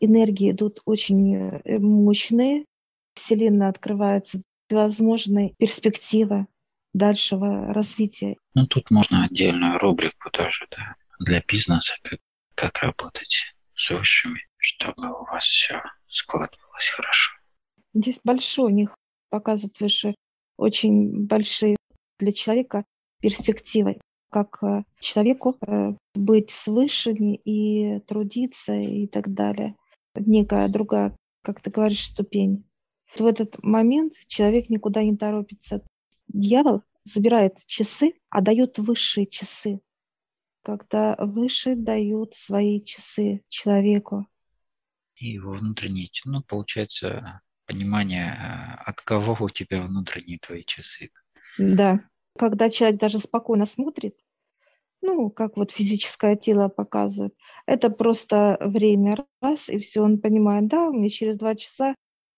Энергии 0.00 0.52
идут 0.52 0.80
очень 0.84 1.34
э, 1.34 1.78
мощные, 1.78 2.64
Вселенная 3.14 3.68
открывается. 3.68 4.42
Возможные 4.70 5.54
перспективы 5.58 6.46
дальшего 6.92 7.72
развития. 7.72 8.36
Ну, 8.54 8.66
тут 8.66 8.90
можно 8.90 9.24
отдельную 9.24 9.78
рубрику 9.78 10.30
даже, 10.32 10.66
да, 10.70 10.94
для 11.18 11.42
бизнеса, 11.46 11.94
как, 12.02 12.20
как 12.54 12.78
работать 12.78 13.54
высшими, 13.90 14.40
чтобы 14.58 15.08
у 15.08 15.24
вас 15.24 15.44
все 15.44 15.82
складывалось 16.08 16.88
хорошо. 16.96 17.34
Здесь 17.94 18.20
большой 18.24 18.72
у 18.72 18.74
них 18.74 18.94
показывают 19.30 19.78
выше 19.80 20.14
очень 20.56 21.26
большие 21.26 21.76
для 22.18 22.32
человека 22.32 22.84
перспективы, 23.20 24.00
как 24.30 24.58
э, 24.62 24.84
человеку 25.00 25.56
э, 25.60 25.92
быть 26.14 26.50
с 26.50 26.66
высшими 26.66 27.36
и 27.36 28.00
трудиться 28.00 28.74
и 28.74 29.06
так 29.06 29.32
далее 29.32 29.74
некая 30.26 30.68
другая, 30.68 31.16
как 31.42 31.60
ты 31.60 31.70
говоришь, 31.70 32.06
ступень. 32.06 32.64
В 33.16 33.24
этот 33.24 33.62
момент 33.62 34.14
человек 34.26 34.68
никуда 34.68 35.02
не 35.02 35.16
торопится. 35.16 35.82
Дьявол 36.28 36.82
забирает 37.04 37.54
часы, 37.66 38.14
а 38.28 38.40
дает 38.40 38.78
высшие 38.78 39.26
часы. 39.26 39.80
Когда 40.68 41.16
высшие 41.18 41.76
дают 41.76 42.34
свои 42.34 42.82
часы 42.84 43.42
человеку. 43.48 44.26
И 45.16 45.28
его 45.28 45.52
внутренние, 45.52 46.10
ну, 46.26 46.42
получается, 46.42 47.40
понимание, 47.64 48.34
от 48.84 49.00
кого 49.00 49.34
у 49.40 49.48
тебя 49.48 49.80
внутренние 49.80 50.38
твои 50.38 50.64
часы. 50.64 51.08
Да. 51.56 52.00
Когда 52.38 52.68
человек 52.68 53.00
даже 53.00 53.18
спокойно 53.18 53.64
смотрит, 53.64 54.14
ну, 55.00 55.30
как 55.30 55.56
вот 55.56 55.70
физическое 55.70 56.36
тело 56.36 56.68
показывает. 56.68 57.34
Это 57.64 57.88
просто 57.88 58.58
время 58.60 59.24
раз, 59.40 59.70
и 59.70 59.78
все, 59.78 60.02
он 60.02 60.20
понимает, 60.20 60.66
да, 60.68 60.90
у 60.90 60.92
меня 60.92 61.08
через 61.08 61.38
два 61.38 61.54
часа 61.54 61.94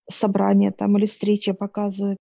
собрание 0.09 0.71
там 0.71 0.97
или 0.97 1.05
встреча 1.05 1.53
показывает. 1.53 2.17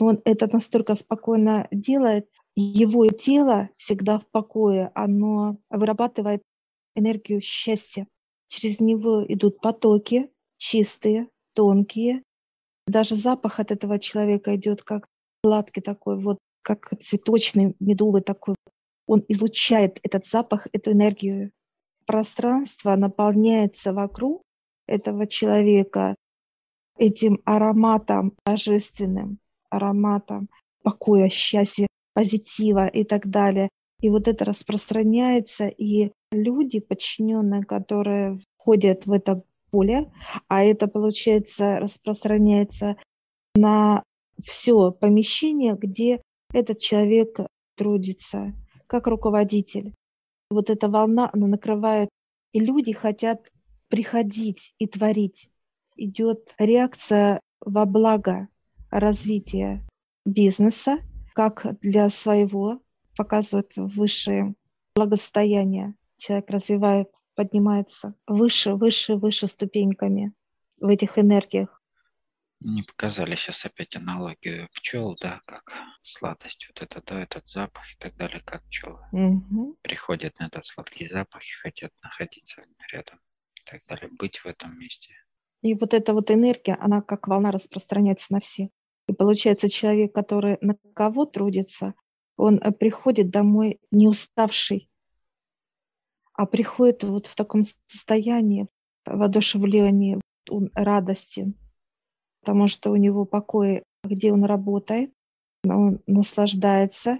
Он 0.00 0.20
это 0.24 0.52
настолько 0.52 0.96
спокойно 0.96 1.68
делает, 1.70 2.26
его 2.60 3.06
тело 3.08 3.70
всегда 3.76 4.18
в 4.18 4.26
покое, 4.30 4.90
оно 4.94 5.58
вырабатывает 5.70 6.42
энергию 6.94 7.40
счастья. 7.40 8.06
через 8.48 8.80
него 8.80 9.24
идут 9.26 9.60
потоки 9.60 10.30
чистые, 10.58 11.28
тонкие. 11.54 12.22
Даже 12.86 13.16
запах 13.16 13.60
от 13.60 13.70
этого 13.70 13.98
человека 13.98 14.54
идет 14.56 14.82
как 14.82 15.06
сладкий 15.42 15.80
такой, 15.80 16.20
вот 16.20 16.38
как 16.62 16.90
цветочный, 17.00 17.74
медовый 17.80 18.20
такой. 18.20 18.54
Он 19.06 19.24
излучает 19.28 19.98
этот 20.02 20.26
запах, 20.26 20.68
эту 20.72 20.92
энергию. 20.92 21.50
Пространство 22.06 22.94
наполняется 22.94 23.92
вокруг 23.92 24.42
этого 24.86 25.26
человека 25.26 26.14
этим 26.98 27.40
ароматом 27.44 28.34
божественным, 28.44 29.38
ароматом 29.70 30.48
покоя, 30.82 31.28
счастья, 31.28 31.86
позитива 32.14 32.86
и 32.86 33.04
так 33.04 33.28
далее. 33.28 33.68
И 34.00 34.10
вот 34.10 34.26
это 34.26 34.44
распространяется, 34.44 35.68
и 35.68 36.10
люди, 36.32 36.80
подчиненные, 36.80 37.62
которые 37.62 38.38
входят 38.58 39.06
в 39.06 39.12
это 39.12 39.44
поле, 39.70 40.12
а 40.48 40.62
это, 40.64 40.88
получается, 40.88 41.78
распространяется 41.78 42.96
на 43.54 44.02
все 44.42 44.90
помещение, 44.90 45.76
где 45.76 46.20
этот 46.52 46.78
человек 46.78 47.38
трудится, 47.76 48.52
как 48.86 49.06
руководитель. 49.06 49.94
Вот 50.50 50.68
эта 50.68 50.88
волна, 50.88 51.30
она 51.32 51.46
накрывает, 51.46 52.08
и 52.52 52.60
люди 52.60 52.92
хотят 52.92 53.50
приходить 53.88 54.74
и 54.78 54.86
творить. 54.86 55.48
Идет 55.96 56.54
реакция 56.58 57.40
во 57.60 57.86
благо 57.86 58.48
развития 58.90 59.86
бизнеса, 60.24 60.98
как 61.34 61.78
для 61.80 62.08
своего, 62.08 62.80
показывает 63.16 63.72
высшее 63.76 64.54
благосостояние. 64.94 65.94
Человек 66.18 66.50
развивает, 66.50 67.08
поднимается 67.34 68.14
выше, 68.26 68.74
выше, 68.74 69.16
выше 69.16 69.46
ступеньками 69.46 70.32
в 70.80 70.88
этих 70.88 71.18
энергиях. 71.18 71.82
Не 72.60 72.84
показали 72.84 73.34
сейчас 73.34 73.64
опять 73.64 73.96
аналогию 73.96 74.68
пчел, 74.72 75.16
да, 75.20 75.40
как 75.46 75.72
сладость, 76.00 76.68
вот 76.68 76.82
это, 76.82 77.02
да, 77.04 77.20
этот 77.20 77.48
запах 77.48 77.82
и 77.92 77.96
так 77.98 78.14
далее, 78.16 78.40
как 78.44 78.62
пчелы 78.66 79.00
угу. 79.10 79.76
приходят 79.82 80.38
на 80.38 80.46
этот 80.46 80.64
сладкий 80.64 81.08
запах 81.08 81.42
и 81.42 81.60
хотят 81.60 81.90
находиться 82.04 82.62
рядом 82.92 83.18
и 83.54 83.62
так 83.68 83.80
далее, 83.88 84.10
быть 84.16 84.38
в 84.38 84.46
этом 84.46 84.78
месте. 84.78 85.12
И 85.62 85.74
вот 85.74 85.92
эта 85.92 86.12
вот 86.12 86.30
энергия, 86.30 86.76
она 86.80 87.02
как 87.02 87.26
волна 87.26 87.50
распространяется 87.50 88.32
на 88.32 88.38
все. 88.38 88.68
И 89.08 89.12
получается, 89.12 89.68
человек, 89.68 90.14
который 90.14 90.58
на 90.60 90.76
кого 90.94 91.26
трудится, 91.26 91.94
он 92.36 92.58
э, 92.58 92.72
приходит 92.72 93.30
домой 93.30 93.80
не 93.90 94.08
уставший, 94.08 94.88
а 96.34 96.46
приходит 96.46 97.04
вот 97.04 97.26
в 97.26 97.34
таком 97.34 97.62
состоянии, 97.86 98.68
воодушевлении, 99.04 100.20
он 100.50 100.70
радостен, 100.74 101.54
потому 102.40 102.66
что 102.66 102.90
у 102.90 102.96
него 102.96 103.24
покой, 103.24 103.84
где 104.02 104.32
он 104.32 104.44
работает, 104.44 105.12
он 105.64 106.00
наслаждается 106.06 107.18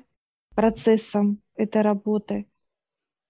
процессом 0.55 1.41
этой 1.55 1.83
работы, 1.83 2.47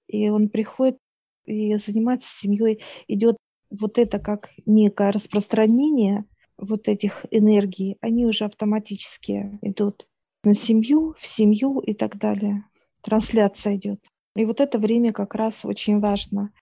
и 0.07 0.29
он 0.29 0.49
приходит 0.49 0.99
и 1.45 1.77
занимается 1.77 2.29
семьей, 2.39 2.83
идет 3.09 3.37
вот 3.71 3.99
это 3.99 4.19
как 4.19 4.51
некое 4.67 5.13
распространение 5.13 6.25
вот 6.59 6.89
этих 6.89 7.27
энергий, 7.31 7.97
они 8.01 8.27
уже 8.27 8.45
автоматически 8.45 9.59
идут 9.63 10.07
на 10.45 10.55
семью, 10.55 11.15
в 11.19 11.27
семью 11.27 11.81
и 11.81 11.95
так 11.95 12.19
далее. 12.19 12.65
Трансляция 13.03 13.77
идет. 13.77 14.01
И 14.37 14.45
вот 14.45 14.61
это 14.61 14.79
время 14.79 15.13
как 15.13 15.35
раз 15.35 15.65
очень 15.65 16.01
важно. 16.01 16.53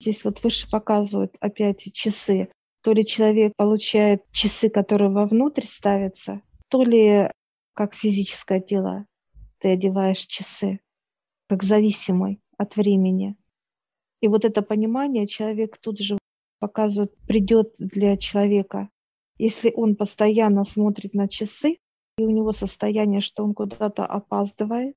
Здесь 0.00 0.24
вот 0.24 0.42
выше 0.42 0.68
показывают 0.70 1.36
опять 1.40 1.92
часы. 1.92 2.50
То 2.82 2.92
ли 2.92 3.04
человек 3.04 3.52
получает 3.56 4.22
часы, 4.30 4.70
которые 4.70 5.10
вовнутрь 5.10 5.66
ставятся, 5.66 6.42
то 6.68 6.82
ли 6.82 7.30
как 7.74 7.94
физическое 7.94 8.60
тело 8.60 9.06
ты 9.58 9.68
одеваешь 9.68 10.26
часы, 10.26 10.80
как 11.48 11.62
зависимый 11.64 12.40
от 12.56 12.76
времени. 12.76 13.36
И 14.20 14.28
вот 14.28 14.44
это 14.44 14.62
понимание 14.62 15.26
человек 15.26 15.78
тут 15.78 15.98
же 15.98 16.18
показывает, 16.58 17.16
придет 17.26 17.74
для 17.78 18.16
человека. 18.16 18.88
Если 19.38 19.72
он 19.74 19.96
постоянно 19.96 20.64
смотрит 20.64 21.14
на 21.14 21.28
часы, 21.28 21.78
и 22.18 22.22
у 22.24 22.30
него 22.30 22.52
состояние, 22.52 23.20
что 23.20 23.44
он 23.44 23.54
куда-то 23.54 24.04
опаздывает, 24.04 24.96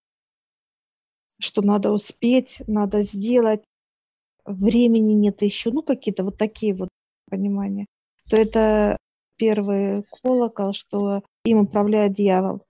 что 1.39 1.61
надо 1.61 1.91
успеть, 1.91 2.61
надо 2.67 3.03
сделать, 3.03 3.63
времени 4.45 5.13
нет 5.13 5.41
еще, 5.41 5.71
ну 5.71 5.83
какие-то 5.83 6.23
вот 6.23 6.37
такие 6.37 6.73
вот 6.73 6.89
понимания, 7.29 7.85
то 8.29 8.35
это 8.35 8.97
первый 9.37 10.03
колокол, 10.21 10.73
что 10.73 11.23
им 11.43 11.59
управляет 11.59 12.13
дьявол. 12.13 12.65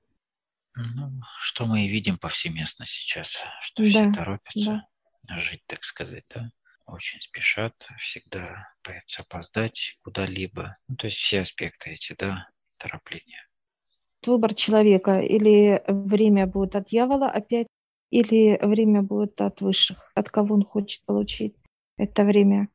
Ну, 0.75 1.11
что 1.41 1.65
мы 1.65 1.85
и 1.85 1.89
видим 1.89 2.17
повсеместно 2.17 2.85
сейчас, 2.85 3.37
что 3.61 3.83
да, 3.83 3.89
все 3.89 4.11
торопятся 4.13 4.87
да. 5.23 5.39
жить, 5.39 5.63
так 5.67 5.83
сказать, 5.83 6.23
да? 6.33 6.49
Очень 6.91 7.21
спешат, 7.21 7.73
всегда 7.97 8.67
боятся 8.85 9.23
опоздать 9.23 9.97
куда-либо. 10.03 10.75
Ну, 10.87 10.95
то 10.97 11.07
есть 11.07 11.17
все 11.17 11.39
аспекты 11.41 11.91
эти, 11.91 12.13
да, 12.17 12.49
торопления 12.77 13.47
выбор 14.27 14.53
человека. 14.53 15.19
Или 15.19 15.83
время 15.87 16.47
будет 16.47 16.75
от 16.75 16.89
дьявола 16.89 17.29
опять, 17.29 17.67
или 18.09 18.59
время 18.61 19.01
будет 19.01 19.39
от 19.41 19.61
высших, 19.61 20.11
от 20.15 20.29
кого 20.29 20.55
он 20.55 20.65
хочет 20.65 21.03
получить 21.05 21.55
это 21.97 22.23
время. 22.23 22.69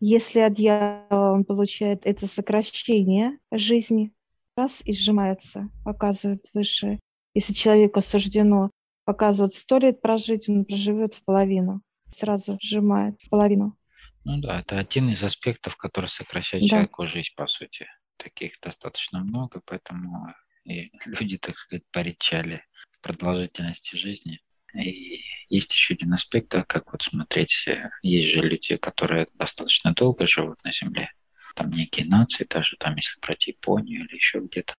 Если 0.00 0.40
от 0.40 0.54
дьявола 0.54 1.32
он 1.32 1.44
получает 1.44 2.06
это 2.06 2.26
сокращение 2.26 3.38
жизни, 3.50 4.12
раз 4.56 4.80
и 4.84 4.92
сжимается, 4.92 5.68
показывает 5.84 6.46
высшее. 6.54 7.00
Если 7.34 7.52
человеку 7.52 8.00
суждено 8.00 8.70
показывать 9.04 9.54
сто 9.54 9.78
лет 9.78 10.00
прожить, 10.00 10.48
он 10.48 10.64
проживет 10.64 11.14
в 11.14 11.24
половину, 11.24 11.82
сразу 12.10 12.58
сжимает 12.60 13.20
в 13.20 13.28
половину. 13.28 13.76
Ну 14.24 14.40
да, 14.40 14.60
это 14.60 14.78
один 14.78 15.08
из 15.10 15.22
аспектов, 15.22 15.76
который 15.76 16.06
сокращает 16.06 16.64
да. 16.64 16.68
человеку 16.68 17.06
жизнь, 17.06 17.30
по 17.36 17.46
сути. 17.46 17.86
Таких 18.16 18.58
достаточно 18.60 19.20
много, 19.20 19.60
поэтому 19.64 20.34
и 20.64 20.90
люди, 21.06 21.38
так 21.38 21.56
сказать, 21.56 21.84
поричали 21.92 22.62
продолжительности 23.00 23.96
жизни. 23.96 24.40
И 24.74 25.22
есть 25.48 25.72
еще 25.72 25.94
один 25.94 26.12
аспект, 26.12 26.50
как 26.50 26.92
вот 26.92 27.02
смотреть, 27.02 27.66
есть 28.02 28.34
же 28.34 28.42
люди, 28.42 28.76
которые 28.76 29.28
достаточно 29.34 29.94
долго 29.94 30.26
живут 30.26 30.62
на 30.62 30.72
Земле, 30.72 31.10
там 31.54 31.70
некие 31.70 32.06
нации, 32.06 32.46
даже 32.48 32.76
там, 32.78 32.96
если 32.96 33.18
брать 33.20 33.46
Японию 33.46 34.04
или 34.04 34.14
еще 34.14 34.40
где-то, 34.40 34.74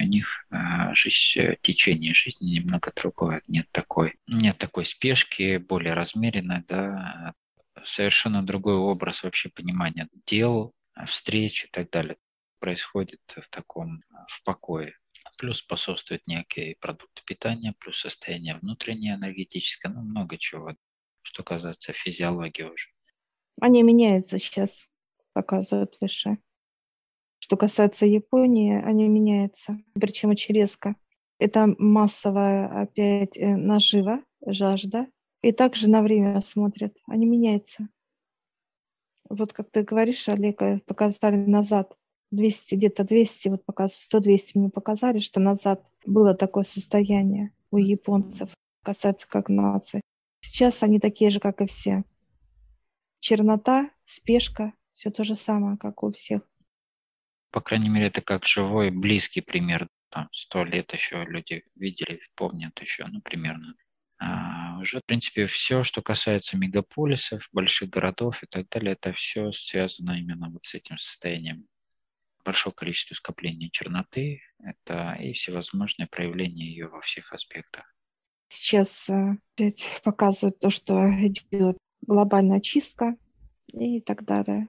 у 0.00 0.04
них 0.04 0.46
э, 0.50 0.94
жизнь, 0.94 1.40
э, 1.40 1.56
течение 1.62 2.14
жизни 2.14 2.58
немного 2.58 2.92
другое, 2.94 3.42
нет 3.46 3.68
такой, 3.70 4.18
нет 4.26 4.58
такой 4.58 4.86
спешки, 4.86 5.58
более 5.58 5.94
размеренной, 5.94 6.64
да, 6.68 7.34
совершенно 7.84 8.44
другой 8.44 8.76
образ 8.76 9.22
вообще 9.22 9.48
понимания 9.48 10.08
дел, 10.26 10.72
встреч 11.06 11.64
и 11.64 11.68
так 11.68 11.90
далее 11.90 12.16
происходит 12.60 13.20
в 13.36 13.48
таком, 13.50 14.02
в 14.28 14.42
покое 14.44 14.94
плюс 15.36 15.58
способствуют 15.58 16.26
некие 16.26 16.76
продукты 16.80 17.22
питания, 17.24 17.74
плюс 17.78 18.00
состояние 18.00 18.56
внутреннее 18.56 19.14
энергетическое, 19.14 19.92
ну 19.92 20.02
много 20.02 20.38
чего, 20.38 20.74
что 21.22 21.42
касается 21.42 21.92
физиологии 21.92 22.62
уже. 22.62 22.88
Они 23.60 23.82
меняются 23.82 24.38
сейчас, 24.38 24.88
показывают 25.32 25.96
выше. 26.00 26.38
Что 27.44 27.58
касается 27.58 28.06
Японии, 28.06 28.82
они 28.82 29.06
меняются, 29.06 29.78
причем 29.92 30.30
очень 30.30 30.54
резко. 30.54 30.96
Это 31.38 31.74
массовая 31.76 32.68
опять 32.84 33.36
э, 33.36 33.54
нажива, 33.54 34.22
жажда. 34.46 35.08
И 35.42 35.52
также 35.52 35.90
на 35.90 36.00
время 36.00 36.40
смотрят. 36.40 36.96
Они 37.06 37.26
меняются. 37.26 37.90
Вот 39.28 39.52
как 39.52 39.70
ты 39.70 39.82
говоришь, 39.82 40.26
Олег, 40.30 40.62
э, 40.62 40.80
показали 40.86 41.36
назад. 41.36 41.94
200, 42.30 42.76
где-то 42.76 43.04
200, 43.04 43.48
вот 43.48 43.64
показывают, 43.66 44.26
100-200 44.26 44.42
мне 44.54 44.70
показали, 44.70 45.18
что 45.18 45.38
назад 45.38 45.86
было 46.06 46.32
такое 46.32 46.64
состояние 46.64 47.52
у 47.70 47.76
японцев, 47.76 48.54
касается 48.82 49.28
как 49.28 49.50
нации. 49.50 50.00
Сейчас 50.40 50.82
они 50.82 50.98
такие 50.98 51.28
же, 51.28 51.40
как 51.40 51.60
и 51.60 51.66
все. 51.66 52.04
Чернота, 53.20 53.90
спешка, 54.06 54.72
все 54.94 55.10
то 55.10 55.24
же 55.24 55.34
самое, 55.34 55.76
как 55.76 56.02
у 56.02 56.10
всех. 56.10 56.40
По 57.54 57.60
крайней 57.60 57.88
мере, 57.88 58.08
это 58.08 58.20
как 58.20 58.46
живой, 58.46 58.90
близкий 58.90 59.40
пример. 59.40 59.88
Там 60.08 60.28
сто 60.32 60.64
лет 60.64 60.92
еще 60.92 61.24
люди 61.24 61.62
видели, 61.76 62.20
помнят 62.34 62.76
еще, 62.80 63.06
ну, 63.06 63.20
примерно. 63.20 63.76
А 64.18 64.80
уже, 64.80 64.98
в 64.98 65.04
принципе, 65.06 65.46
все, 65.46 65.84
что 65.84 66.02
касается 66.02 66.56
мегаполисов, 66.56 67.48
больших 67.52 67.90
городов 67.90 68.42
и 68.42 68.46
так 68.46 68.68
далее, 68.70 68.94
это 68.94 69.12
все 69.12 69.52
связано 69.52 70.18
именно 70.18 70.50
вот 70.50 70.64
с 70.64 70.74
этим 70.74 70.98
состоянием 70.98 71.68
большое 72.44 72.74
количество 72.74 73.14
скопления 73.14 73.70
черноты, 73.70 74.40
это 74.58 75.16
и 75.20 75.32
всевозможные 75.32 76.08
проявления 76.08 76.66
ее 76.66 76.88
во 76.88 77.02
всех 77.02 77.32
аспектах. 77.32 77.84
Сейчас 78.48 79.08
э, 79.08 79.36
опять 79.54 80.00
показывают 80.02 80.58
то, 80.58 80.70
что 80.70 81.08
идет 81.24 81.78
глобальная 82.04 82.60
чистка, 82.60 83.16
и 83.68 84.00
так 84.00 84.24
далее. 84.24 84.66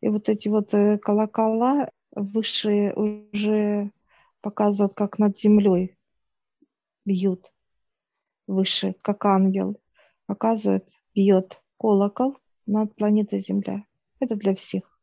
И 0.00 0.08
вот 0.08 0.28
эти 0.28 0.46
вот 0.46 0.72
э, 0.72 0.98
колокола 0.98 1.90
высшие 2.12 2.94
уже 2.94 3.90
показывают, 4.40 4.94
как 4.94 5.18
над 5.18 5.36
землей 5.38 5.96
бьют 7.04 7.52
выше, 8.46 8.94
как 9.02 9.24
ангел. 9.24 9.80
Показывает, 10.26 10.88
бьет 11.14 11.62
колокол 11.78 12.36
над 12.66 12.94
планетой 12.94 13.40
Земля. 13.40 13.84
Это 14.20 14.36
для 14.36 14.54
всех. 14.54 14.98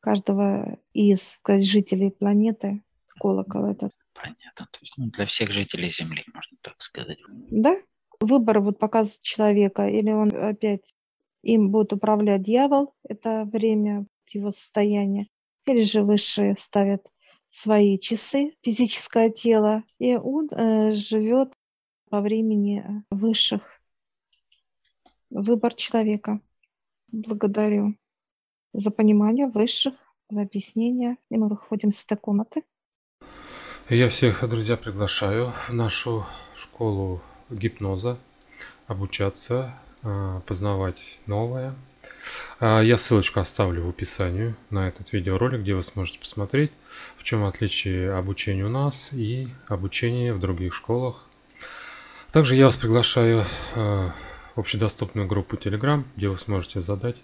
Каждого 0.00 0.78
из 0.92 1.22
сказать, 1.22 1.64
жителей 1.64 2.10
планеты 2.10 2.82
колокол 3.20 3.66
этот. 3.66 3.92
Понятно. 4.14 4.66
То 4.70 4.78
есть 4.80 4.94
ну, 4.96 5.10
для 5.10 5.26
всех 5.26 5.52
жителей 5.52 5.90
Земли, 5.90 6.24
можно 6.34 6.56
так 6.62 6.80
сказать. 6.82 7.18
Да. 7.28 7.76
Выбор 8.18 8.60
вот 8.60 8.78
показывает 8.78 9.22
человека, 9.22 9.86
или 9.86 10.10
он 10.10 10.34
опять 10.34 10.94
им 11.42 11.70
будет 11.70 11.92
управлять 11.92 12.42
дьявол, 12.42 12.94
это 13.08 13.44
время 13.44 14.06
его 14.26 14.50
состояния, 14.50 15.26
или 15.66 15.82
же 15.82 16.02
высшие 16.02 16.56
ставят 16.58 17.06
свои 17.50 17.98
часы, 17.98 18.54
физическое 18.62 19.30
тело, 19.30 19.82
и 19.98 20.16
он 20.16 20.48
э, 20.50 20.90
живет 20.92 21.52
по 22.10 22.20
времени 22.20 23.04
высших. 23.10 23.62
Выбор 25.30 25.74
человека. 25.74 26.40
Благодарю 27.08 27.96
за 28.72 28.90
понимание 28.90 29.46
высших, 29.46 29.94
за 30.28 30.42
объяснение. 30.42 31.16
И 31.30 31.36
мы 31.36 31.48
выходим 31.48 31.92
с 31.92 32.04
этой 32.04 32.16
комнаты. 32.16 32.64
Я 33.88 34.08
всех, 34.08 34.48
друзья, 34.48 34.76
приглашаю 34.76 35.52
в 35.52 35.70
нашу 35.72 36.24
школу 36.54 37.20
гипноза 37.48 38.18
обучаться, 38.86 39.74
а, 40.02 40.40
познавать 40.42 41.18
новое. 41.26 41.74
А, 42.58 42.80
я 42.80 42.96
ссылочку 42.96 43.40
оставлю 43.40 43.84
в 43.84 43.88
описании 43.88 44.54
на 44.70 44.88
этот 44.88 45.12
видеоролик, 45.12 45.60
где 45.60 45.74
вы 45.74 45.82
сможете 45.82 46.18
посмотреть, 46.18 46.72
в 47.16 47.22
чем 47.22 47.44
отличие 47.44 48.12
обучения 48.12 48.64
у 48.64 48.68
нас 48.68 49.10
и 49.12 49.48
обучения 49.68 50.32
в 50.32 50.40
других 50.40 50.74
школах. 50.74 51.24
Также 52.32 52.54
я 52.54 52.66
вас 52.66 52.76
приглашаю 52.76 53.44
а, 53.74 54.14
в 54.54 54.60
общедоступную 54.60 55.26
группу 55.26 55.56
Telegram, 55.56 56.04
где 56.16 56.28
вы 56.28 56.38
сможете 56.38 56.80
задать 56.80 57.16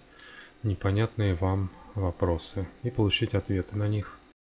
непонятные 0.63 1.35
вам 1.35 1.69
вопросы 1.95 2.67
и 2.83 2.89
получить 2.89 3.33
ответы 3.33 3.77
на 3.77 3.87
них. 3.87 4.16